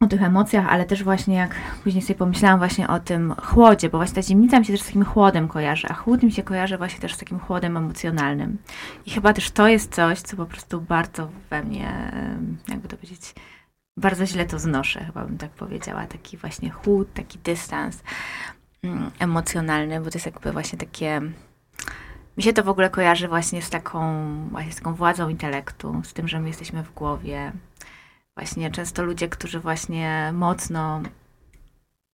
[0.00, 3.98] o tych emocjach, ale też właśnie jak później sobie pomyślałam właśnie o tym chłodzie, bo
[3.98, 6.78] właśnie ta zimnica mi się też z takim chłodem kojarzy, a chłód mi się kojarzy
[6.78, 8.58] właśnie też z takim chłodem emocjonalnym.
[9.06, 12.12] I chyba też to jest coś, co po prostu bardzo we mnie,
[12.68, 13.34] jakby to powiedzieć,
[13.98, 16.06] bardzo źle to znoszę, chyba bym tak powiedziała.
[16.06, 18.02] Taki właśnie chłód, taki dystans.
[18.82, 21.20] Mm, emocjonalny, bo to jest jakby właśnie takie.
[22.36, 26.12] Mi się to w ogóle kojarzy właśnie z taką, właśnie z taką władzą intelektu, z
[26.12, 27.52] tym, że my jesteśmy w głowie.
[28.36, 31.02] właśnie często ludzie, którzy właśnie mocno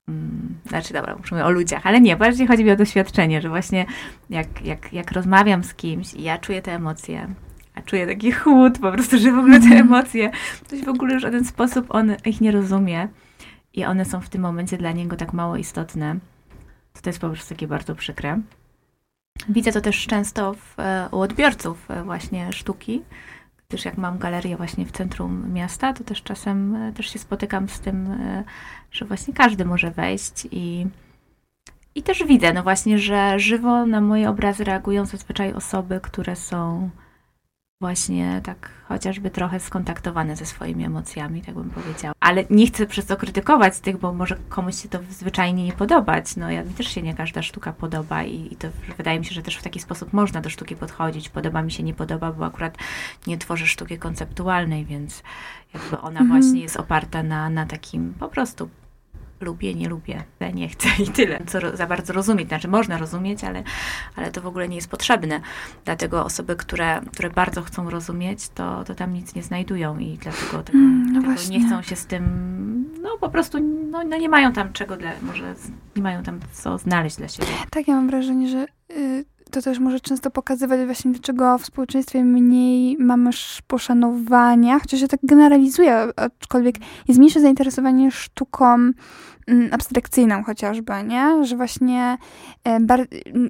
[0.08, 3.86] mm, znaczy, dobra, mówimy o ludziach, ale nie, bardziej chodzi mi o doświadczenie, że właśnie
[4.30, 7.34] jak, jak, jak rozmawiam z kimś i ja czuję te emocje,
[7.74, 10.30] a czuję taki chłód po prostu, że w ogóle te emocje,
[10.64, 13.08] ktoś w ogóle w żaden sposób on ich nie rozumie
[13.74, 16.16] i one są w tym momencie dla niego tak mało istotne,
[16.92, 18.40] to to jest po prostu takie bardzo przykre.
[19.48, 23.02] Widzę to też często w, e, u odbiorców e, właśnie sztuki,
[23.68, 27.68] gdyż jak mam galerię właśnie w centrum miasta, to też czasem e, też się spotykam
[27.68, 28.18] z tym,
[28.90, 30.86] że właśnie każdy może wejść i,
[31.94, 36.90] i też widzę, no właśnie, że żywo na moje obrazy reagują zazwyczaj osoby, które są
[37.84, 42.14] właśnie tak chociażby trochę skontaktowane ze swoimi emocjami, tak bym powiedziała.
[42.20, 46.36] Ale nie chcę przez to krytykować tych, bo może komuś się to zwyczajnie nie podobać.
[46.36, 49.34] No ja mi też się nie każda sztuka podoba i, i to wydaje mi się,
[49.34, 51.28] że też w taki sposób można do sztuki podchodzić.
[51.28, 52.78] Podoba mi się, nie podoba, bo akurat
[53.26, 55.22] nie tworzę sztuki konceptualnej, więc
[55.74, 56.28] jakby ona mhm.
[56.28, 58.68] właśnie jest oparta na, na takim po prostu
[59.44, 60.24] lubię, nie lubię,
[60.54, 61.40] nie chcę i tyle.
[61.46, 63.62] Co za bardzo rozumieć, znaczy można rozumieć, ale,
[64.16, 65.40] ale to w ogóle nie jest potrzebne.
[65.84, 70.62] Dlatego osoby, które, które bardzo chcą rozumieć, to, to tam nic nie znajdują i dlatego,
[70.62, 72.24] tego, mm, no dlatego nie chcą się z tym,
[73.02, 73.58] no po prostu,
[73.90, 75.54] no, no nie mają tam czego, dla, może
[75.96, 77.48] nie mają tam co znaleźć dla siebie.
[77.70, 78.66] Tak, ja mam wrażenie, że
[78.96, 79.24] y,
[79.54, 83.30] to też może często pokazywać właśnie, dlaczego w społeczeństwie mniej mamy
[83.66, 86.76] poszanowania, chociaż się tak generalizuje, aczkolwiek
[87.08, 88.90] jest mniejsze zainteresowanie sztuką
[89.70, 91.44] abstrakcyjną chociażby, nie?
[91.44, 92.16] Że właśnie
[92.68, 92.78] e,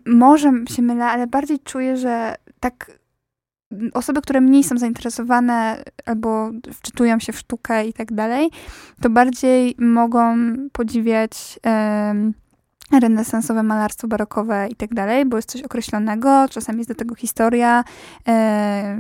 [0.07, 2.99] może się mylę, ale bardziej czuję, że tak
[3.95, 8.51] osoby, które mniej są zainteresowane albo wczytują się w sztukę i tak dalej,
[9.01, 10.37] to bardziej mogą
[10.73, 11.59] podziwiać
[12.93, 17.85] renesansowe malarstwo barokowe i tak dalej, bo jest coś określonego, czasami jest do tego historia,
[18.29, 18.99] e,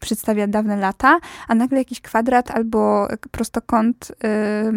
[0.00, 1.18] przedstawia dawne lata,
[1.48, 4.72] a nagle jakiś kwadrat albo prostokąt e,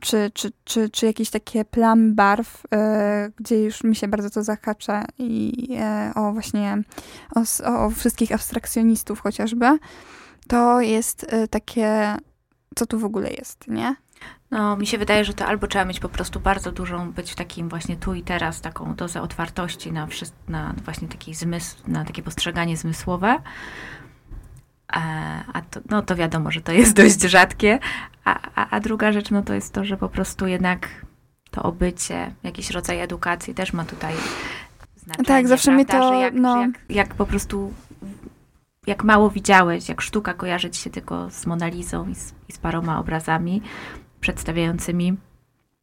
[0.00, 4.42] czy, czy, czy, czy jakieś takie plam barw, e, gdzie już mi się bardzo to
[4.42, 6.82] zahacza i e, o właśnie
[7.34, 7.42] o,
[7.84, 9.78] o wszystkich abstrakcjonistów chociażby,
[10.48, 12.16] to jest e, takie,
[12.76, 13.96] co tu w ogóle jest, nie?
[14.50, 17.34] No, mi się wydaje, że to albo trzeba mieć po prostu bardzo dużą, być w
[17.34, 20.08] takim właśnie tu i teraz, taką dozę otwartości na,
[20.48, 23.38] na właśnie taki zmysł, na takie postrzeganie zmysłowe,
[24.88, 25.00] a,
[25.52, 27.78] a to, no to wiadomo, że to jest dość rzadkie,
[28.24, 30.88] a, a, a druga rzecz, no to jest to, że po prostu jednak
[31.50, 34.14] to obycie, jakiś rodzaj edukacji też ma tutaj
[34.96, 35.26] znaczenie.
[35.26, 36.60] Tak, zawsze mi to, jak, no...
[36.62, 37.72] jak, jak po prostu
[38.86, 42.58] jak mało widziałeś, jak sztuka kojarzy ci się tylko z Monalizą i z, i z
[42.58, 43.62] paroma obrazami,
[44.20, 45.16] przedstawiającymi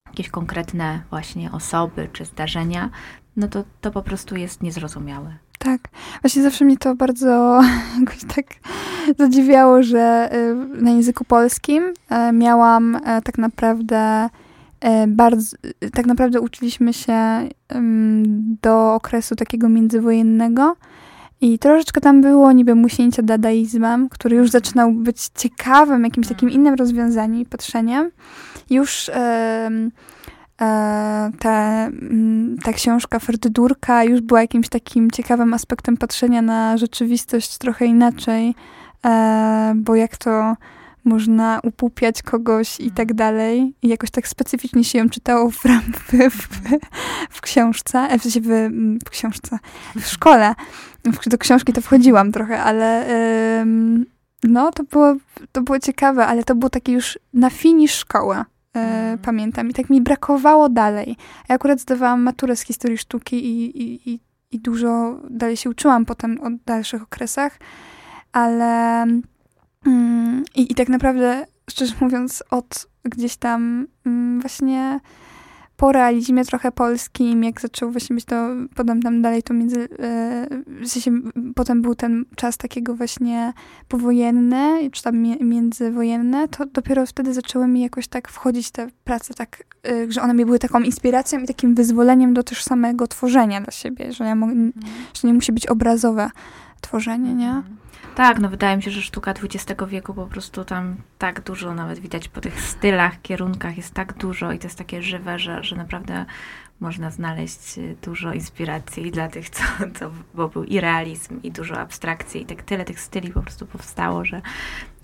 [0.08, 2.90] jakieś konkretne właśnie osoby czy zdarzenia,
[3.36, 5.38] no to to po prostu jest niezrozumiałe.
[5.60, 5.82] Tak.
[6.22, 7.62] Właśnie zawsze mnie to bardzo
[8.00, 8.46] jakoś tak
[9.20, 14.30] zadziwiało, że y, na języku polskim y, miałam y, tak naprawdę
[15.08, 15.58] bardzo,
[15.94, 17.50] tak naprawdę uczyliśmy się
[18.62, 20.76] do okresu takiego międzywojennego,
[21.42, 26.76] i troszeczkę tam było niby musięcia dadaizmem, który już zaczynał być ciekawym, jakimś takim innym
[26.76, 28.12] rozwiązaniem i patrzeniem.
[28.70, 29.70] Już e,
[31.40, 31.90] ta,
[32.64, 38.56] ta książka Ferdydurka już była jakimś takim ciekawym aspektem patrzenia na rzeczywistość trochę inaczej,
[39.06, 40.56] e, bo jak to
[41.08, 43.74] można upupiać kogoś i tak dalej.
[43.82, 46.48] I jakoś tak specyficznie się ją czytało w, w, w,
[47.30, 48.70] w książce, w, sensie w,
[49.06, 49.60] w książce,
[49.96, 50.56] w szkole.
[51.26, 53.08] Do książki to wchodziłam trochę, ale
[53.62, 54.06] ym,
[54.44, 55.16] no, to było,
[55.52, 58.44] to było ciekawe, ale to było takie już na finisz szkoły.
[58.74, 59.18] Mm.
[59.18, 59.70] Pamiętam.
[59.70, 61.16] I tak mi brakowało dalej.
[61.50, 64.20] Ja akurat zdawałam maturę z historii sztuki i, i, i,
[64.52, 67.60] i dużo dalej się uczyłam potem o dalszych okresach,
[68.32, 69.06] ale
[69.88, 75.00] Mm, I, I tak naprawdę, szczerze mówiąc, od gdzieś tam mm, właśnie
[75.78, 80.48] po realizmie trochę polskim, jak zaczął właśnie być to, potem tam dalej to między, e,
[80.82, 81.12] w sensie
[81.56, 83.54] potem był ten czas takiego właśnie
[83.88, 89.64] powojenny, czy tam międzywojenne, to dopiero wtedy zaczęły mi jakoś tak wchodzić te prace tak,
[89.88, 93.72] e, że one mi były taką inspiracją i takim wyzwoleniem do też samego tworzenia dla
[93.72, 94.74] siebie, że ja mogę, mm.
[95.14, 96.30] że nie musi być obrazowe
[96.82, 97.50] tworzenie, nie?
[97.50, 97.78] Mhm.
[98.16, 102.00] Tak, no wydaje mi się, że sztuka XX wieku po prostu tam tak dużo nawet
[102.00, 105.76] widać po tych stylach, kierunkach jest tak dużo i to jest takie żywe, że, że
[105.76, 106.26] naprawdę
[106.80, 109.64] można znaleźć y, dużo inspiracji dla tych, co,
[110.00, 113.66] co bo był i realizm, i dużo abstrakcji, i tak tyle tych styli po prostu
[113.66, 114.42] powstało, że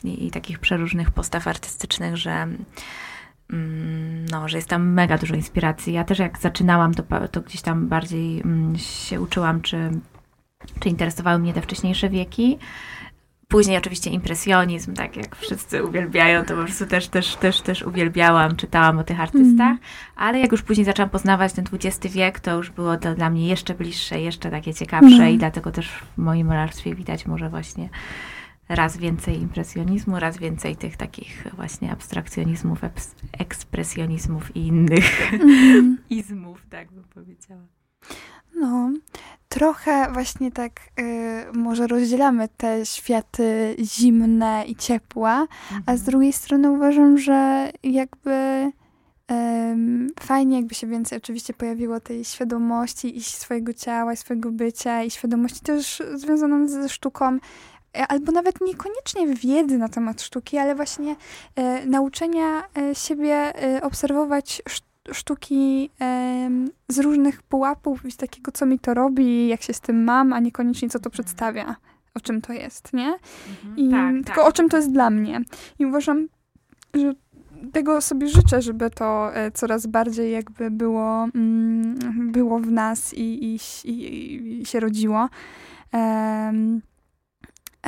[0.03, 2.47] i, i takich przeróżnych postaw artystycznych, że
[3.49, 5.93] mm, no, że jest tam mega dużo inspiracji.
[5.93, 9.91] Ja też jak zaczynałam, to, to gdzieś tam bardziej mm, się uczyłam, czy,
[10.79, 12.57] czy interesowały mnie te wcześniejsze wieki
[13.53, 18.55] Później oczywiście impresjonizm, tak jak wszyscy uwielbiają, to po prostu też, też, też, też uwielbiałam,
[18.55, 19.79] czytałam o tych artystach, mm.
[20.15, 23.47] ale jak już później zaczęłam poznawać ten XX wiek, to już było to dla mnie
[23.47, 25.29] jeszcze bliższe, jeszcze takie ciekawsze mm.
[25.29, 27.89] i dlatego też w moim malarstwie widać może właśnie
[28.69, 32.79] raz więcej impresjonizmu, raz więcej tych takich właśnie abstrakcjonizmów,
[33.31, 35.97] ekspresjonizmów i innych mm.
[36.09, 37.61] izmów, tak bym powiedziała.
[38.55, 38.91] No,
[39.49, 45.83] trochę właśnie tak y, może rozdzielamy te światy zimne i ciepłe, mhm.
[45.85, 46.05] a z mhm.
[46.05, 48.71] drugiej strony uważam, że jakby
[50.19, 55.11] fajnie jakby się więcej oczywiście pojawiło tej świadomości i swojego ciała, i swojego bycia i
[55.11, 57.37] świadomości też związaną ze sztuką
[57.97, 61.15] e, albo nawet niekoniecznie wiedzy na temat sztuki, ale właśnie
[61.55, 65.89] e, nauczenia e, siebie e, obserwować sztukę sztuki
[66.89, 70.39] z różnych pułapów z takiego, co mi to robi, jak się z tym mam, a
[70.39, 71.11] niekoniecznie co to mhm.
[71.11, 71.75] przedstawia,
[72.13, 73.17] o czym to jest, nie?
[73.49, 74.49] Mhm, I tak, tylko tak.
[74.49, 75.41] o czym to jest dla mnie.
[75.79, 76.27] I uważam,
[76.93, 77.13] że
[77.71, 83.45] tego sobie życzę, żeby to e, coraz bardziej jakby było, mm, było w nas i,
[83.45, 85.29] i, i, i się rodziło.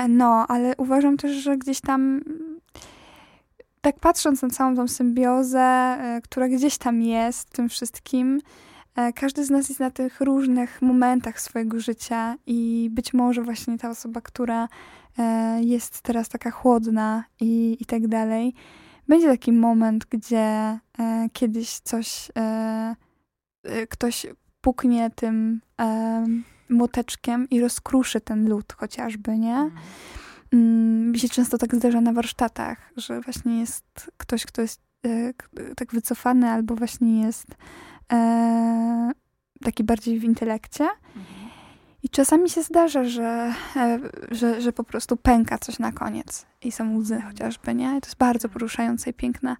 [0.09, 2.21] no, ale uważam też, że gdzieś tam
[3.85, 8.41] tak patrząc na całą tą symbiozę, e, która gdzieś tam jest w tym wszystkim,
[8.95, 13.77] e, każdy z nas jest na tych różnych momentach swojego życia i być może właśnie
[13.77, 14.67] ta osoba, która
[15.19, 18.53] e, jest teraz taka chłodna i, i tak dalej,
[19.07, 20.79] będzie taki moment, gdzie
[21.33, 22.31] kiedyś coś,
[23.89, 24.25] ktoś
[24.61, 25.61] puknie tym
[26.69, 29.71] młoteczkiem i rozkruszy ten lód chociażby, nie?
[30.53, 30.85] Mhm.
[31.05, 35.33] Mm, mi się często tak zdarza na warsztatach, że właśnie jest ktoś, kto jest e,
[35.75, 37.47] tak wycofany, albo właśnie jest
[38.13, 39.11] e,
[39.61, 40.83] taki bardziej w intelekcie.
[40.83, 41.45] Mhm.
[42.03, 43.99] I czasami się zdarza, że, e,
[44.31, 47.33] że, że po prostu pęka coś na koniec i są łzy mhm.
[47.33, 47.97] chociażby, nie?
[47.97, 49.55] I to jest bardzo poruszające i piękne.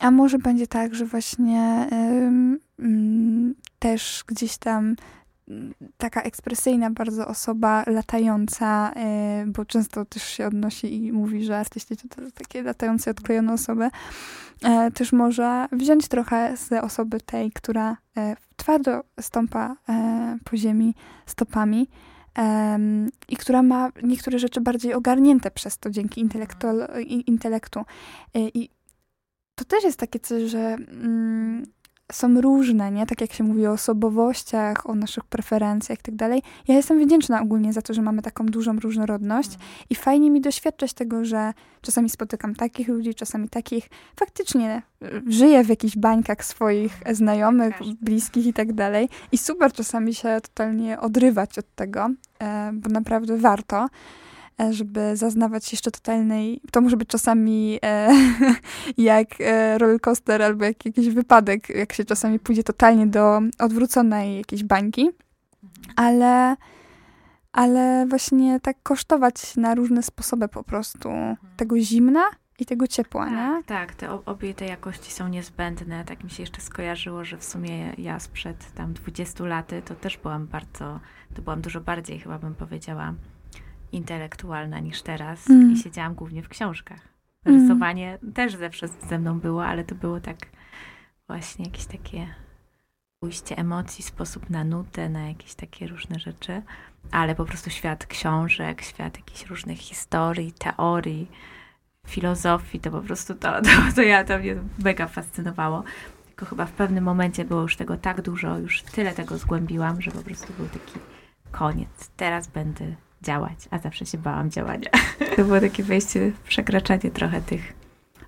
[0.00, 1.88] A może będzie tak, że właśnie
[3.78, 4.96] też gdzieś tam
[5.96, 11.96] taka ekspresyjna bardzo osoba, latająca, e, bo często też się odnosi i mówi, że artyści
[11.96, 13.88] to, takie latające, odklejone osoby,
[14.62, 19.76] e, też może wziąć trochę z osoby tej, która e, twardo stąpa
[20.44, 20.94] po ziemi
[21.26, 21.88] stopami
[23.28, 26.20] i która ma niektóre rzeczy bardziej ogarnięte przez to dzięki
[27.26, 27.84] intelektu.
[28.34, 28.68] I
[29.54, 31.64] to też jest takie coś, że mm,
[32.12, 33.06] są różne, nie?
[33.06, 36.42] Tak jak się mówi o osobowościach, o naszych preferencjach i tak dalej.
[36.68, 39.60] Ja jestem wdzięczna ogólnie za to, że mamy taką dużą różnorodność mm.
[39.90, 43.88] i fajnie mi doświadczać tego, że czasami spotykam takich ludzi, czasami takich.
[44.18, 49.08] Faktycznie y, żyję w jakichś bańkach swoich znajomych, bliskich i tak dalej.
[49.32, 53.88] I super czasami się totalnie odrywać od tego, e, bo naprawdę warto.
[54.60, 56.60] E, żeby zaznawać jeszcze totalnej.
[56.70, 58.10] To może być czasami e,
[58.98, 64.64] jak e, rollercoaster albo jak jakiś wypadek, jak się czasami pójdzie totalnie do odwróconej jakiejś
[64.64, 65.10] bańki,
[65.96, 66.56] ale,
[67.52, 71.36] ale właśnie tak kosztować na różne sposoby po prostu mhm.
[71.56, 72.24] tego zimna
[72.58, 73.62] i tego ciepła, tak, nie?
[73.66, 76.04] Tak, te obie te jakości są niezbędne.
[76.04, 80.18] Tak mi się jeszcze skojarzyło, że w sumie ja sprzed tam 20 lat to też
[80.18, 81.00] byłam bardzo,
[81.34, 83.14] to byłam dużo bardziej chyba bym powiedziała
[83.94, 85.72] intelektualna niż teraz mm.
[85.72, 87.00] i siedziałam głównie w książkach.
[87.44, 88.32] Rysowanie mm.
[88.32, 90.36] też zawsze ze mną było, ale to było tak
[91.26, 92.26] właśnie jakieś takie
[93.20, 96.62] pójście emocji, sposób na nutę, na jakieś takie różne rzeczy,
[97.10, 101.30] ale po prostu świat książek, świat jakichś różnych historii, teorii,
[102.06, 105.84] filozofii, to po prostu to, to, to ja, to mnie mega fascynowało.
[106.26, 110.10] Tylko chyba w pewnym momencie było już tego tak dużo, już tyle tego zgłębiłam, że
[110.10, 110.98] po prostu był taki
[111.50, 112.10] koniec.
[112.16, 114.90] Teraz będę działać, a zawsze się bałam działania.
[115.36, 117.72] To było takie wejście, przekraczanie trochę tych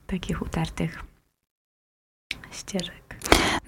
[0.07, 1.05] takich utartych
[2.51, 3.16] ścieżek.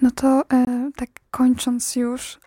[0.01, 0.65] No to e,
[0.95, 2.39] tak kończąc już,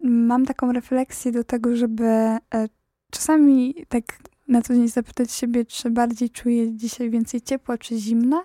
[0.00, 2.40] mam taką refleksję do tego, żeby e,
[3.10, 4.04] czasami tak
[4.48, 8.42] na co dzień zapytać siebie, czy bardziej czuję dzisiaj więcej ciepła, czy zimna.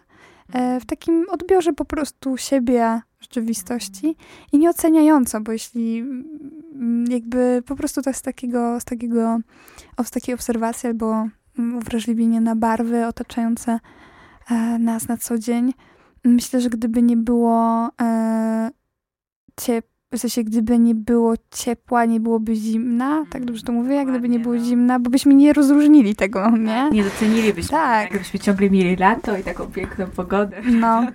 [0.53, 4.15] E, w takim odbiorze po prostu siebie, rzeczywistości
[4.51, 9.39] i nieoceniająco, bo jeśli mm, jakby po prostu to z takiego, z takiego,
[10.03, 11.27] z takiej obserwacji albo
[11.77, 13.79] uwrażliwienie na barwy otaczające
[14.51, 15.73] e, nas na co dzień,
[16.23, 18.71] myślę, że gdyby nie było e,
[19.61, 19.85] ciep
[20.17, 24.29] w sensie, gdyby nie było ciepła, nie byłoby zimna, tak dobrze to mówię, jak gdyby
[24.29, 24.63] nie było no.
[24.63, 26.89] zimna, bo byśmy nie rozróżnili tego, nie?
[26.91, 28.11] Nie docenilibyśmy, tak.
[28.11, 30.61] jakbyśmy ciągle mieli lato i taką piękną pogodę.
[30.65, 31.05] No.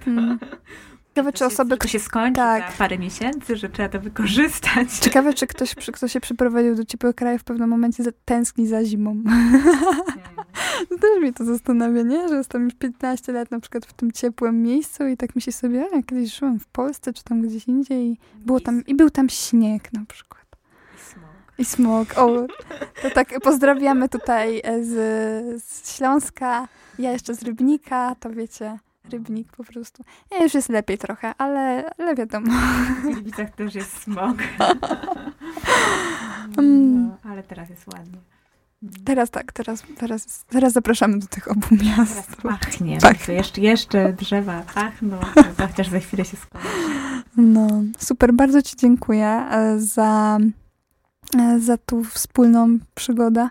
[1.19, 1.77] Ciekawe, czy osoby...
[1.77, 2.73] To się skończy tak.
[2.73, 4.93] za parę miesięcy, że trzeba to wykorzystać.
[5.01, 9.17] Ciekawe, czy ktoś, kto się przyprowadził do ciepłego kraju w pewnym momencie tęskni za zimą.
[10.91, 12.29] No też mnie to zastanawia, nie?
[12.29, 15.87] Że jestem już 15 lat na przykład w tym ciepłym miejscu i tak myślę sobie,
[15.95, 19.29] a kiedyś żyłam w Polsce, czy tam gdzieś indziej i, było tam, i był tam
[19.29, 20.45] śnieg na przykład.
[21.59, 22.19] I smog.
[22.19, 22.47] O,
[23.03, 28.79] to tak pozdrawiamy tutaj e, z, z Śląska, ja jeszcze z Rybnika, to wiecie,
[29.09, 30.05] Rybnik po prostu.
[30.33, 32.53] Nie, już jest lepiej trochę, ale, ale wiadomo.
[33.03, 34.37] W Gliwicach też jest smog.
[36.59, 37.09] Mm.
[37.09, 38.19] No, ale teraz jest ładnie.
[39.05, 42.27] Teraz tak, teraz, teraz, teraz zapraszamy do tych obu miast.
[42.27, 42.99] Teraz pachnie.
[42.99, 43.35] pachnie.
[43.35, 45.19] Jeszcze, jeszcze drzewa pachną,
[45.67, 46.69] chociaż za chwilę się skończy.
[47.37, 50.39] No, super, bardzo Ci dziękuję e, za,
[51.39, 53.49] e, za tą wspólną przygodę.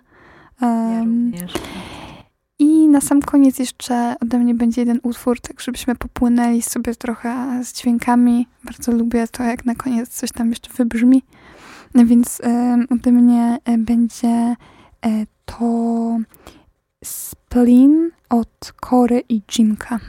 [0.62, 1.53] Ja również.
[2.88, 7.64] I na sam koniec jeszcze ode mnie będzie jeden utwór, tak żebyśmy popłynęli sobie trochę
[7.64, 8.48] z dźwiękami.
[8.64, 11.24] Bardzo lubię to, jak na koniec coś tam jeszcze wybrzmi.
[11.94, 12.42] No więc
[12.90, 14.56] ode mnie e, będzie e,
[15.46, 16.18] to
[17.04, 20.00] Splin od Kory i Jimka.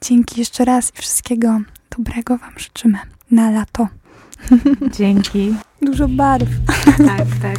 [0.00, 1.60] Dzięki jeszcze raz i wszystkiego
[1.98, 2.98] dobrego Wam życzymy
[3.30, 3.88] na lato.
[4.96, 5.54] Dzięki.
[5.82, 6.48] Dużo barw.
[6.98, 7.58] Tak, tak.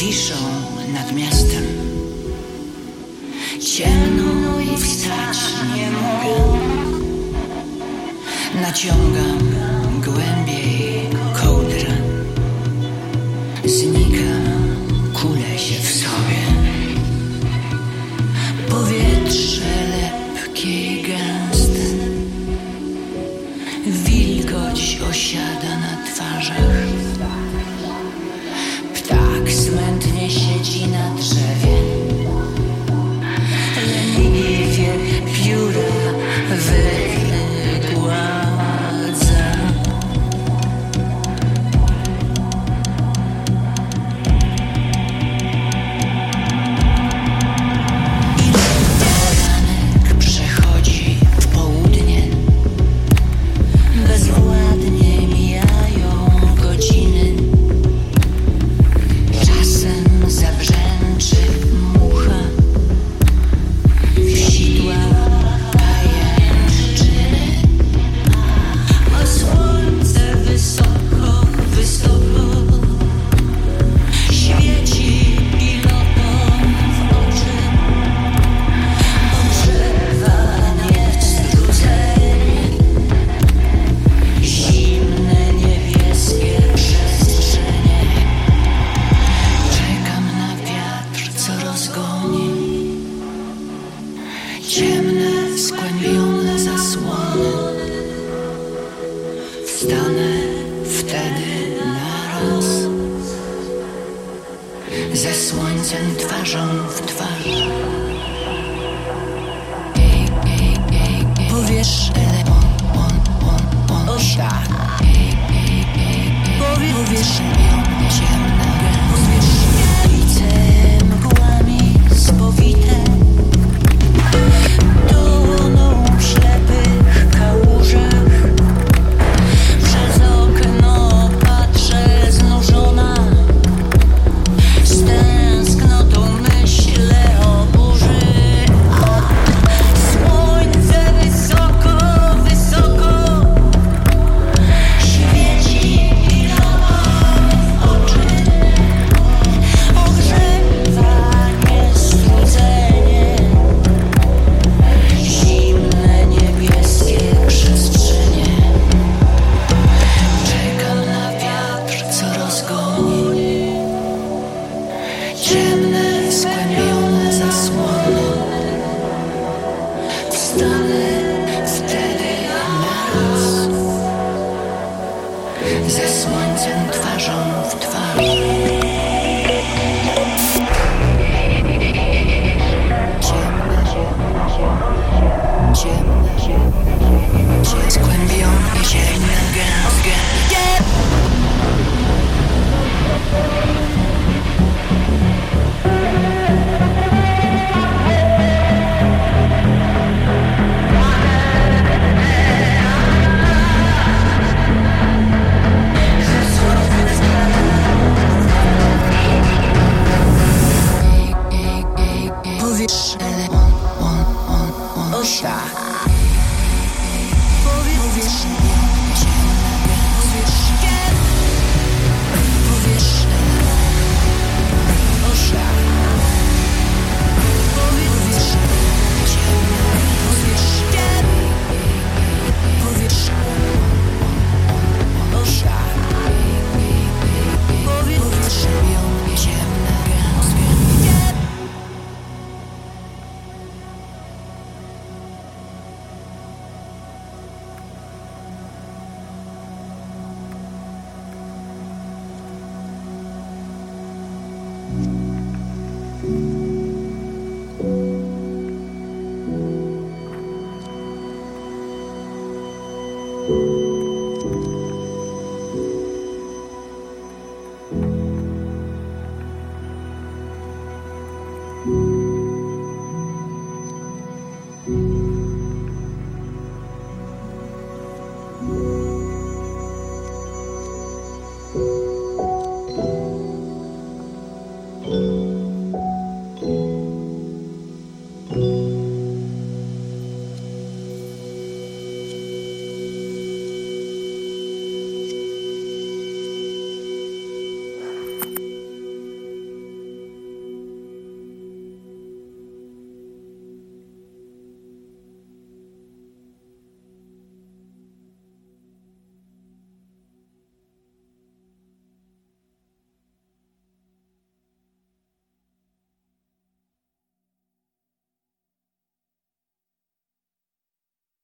[0.00, 0.34] Wiszą
[0.92, 1.64] nad miastem.
[3.60, 5.38] Ciemno i wstać
[5.76, 6.60] nie mogę.
[8.62, 9.38] Naciągam
[10.04, 11.08] głębiej
[11.42, 11.96] kołdrę.
[13.64, 14.32] Znika,
[15.14, 16.40] kulę się w sobie.
[18.68, 19.09] Powietrze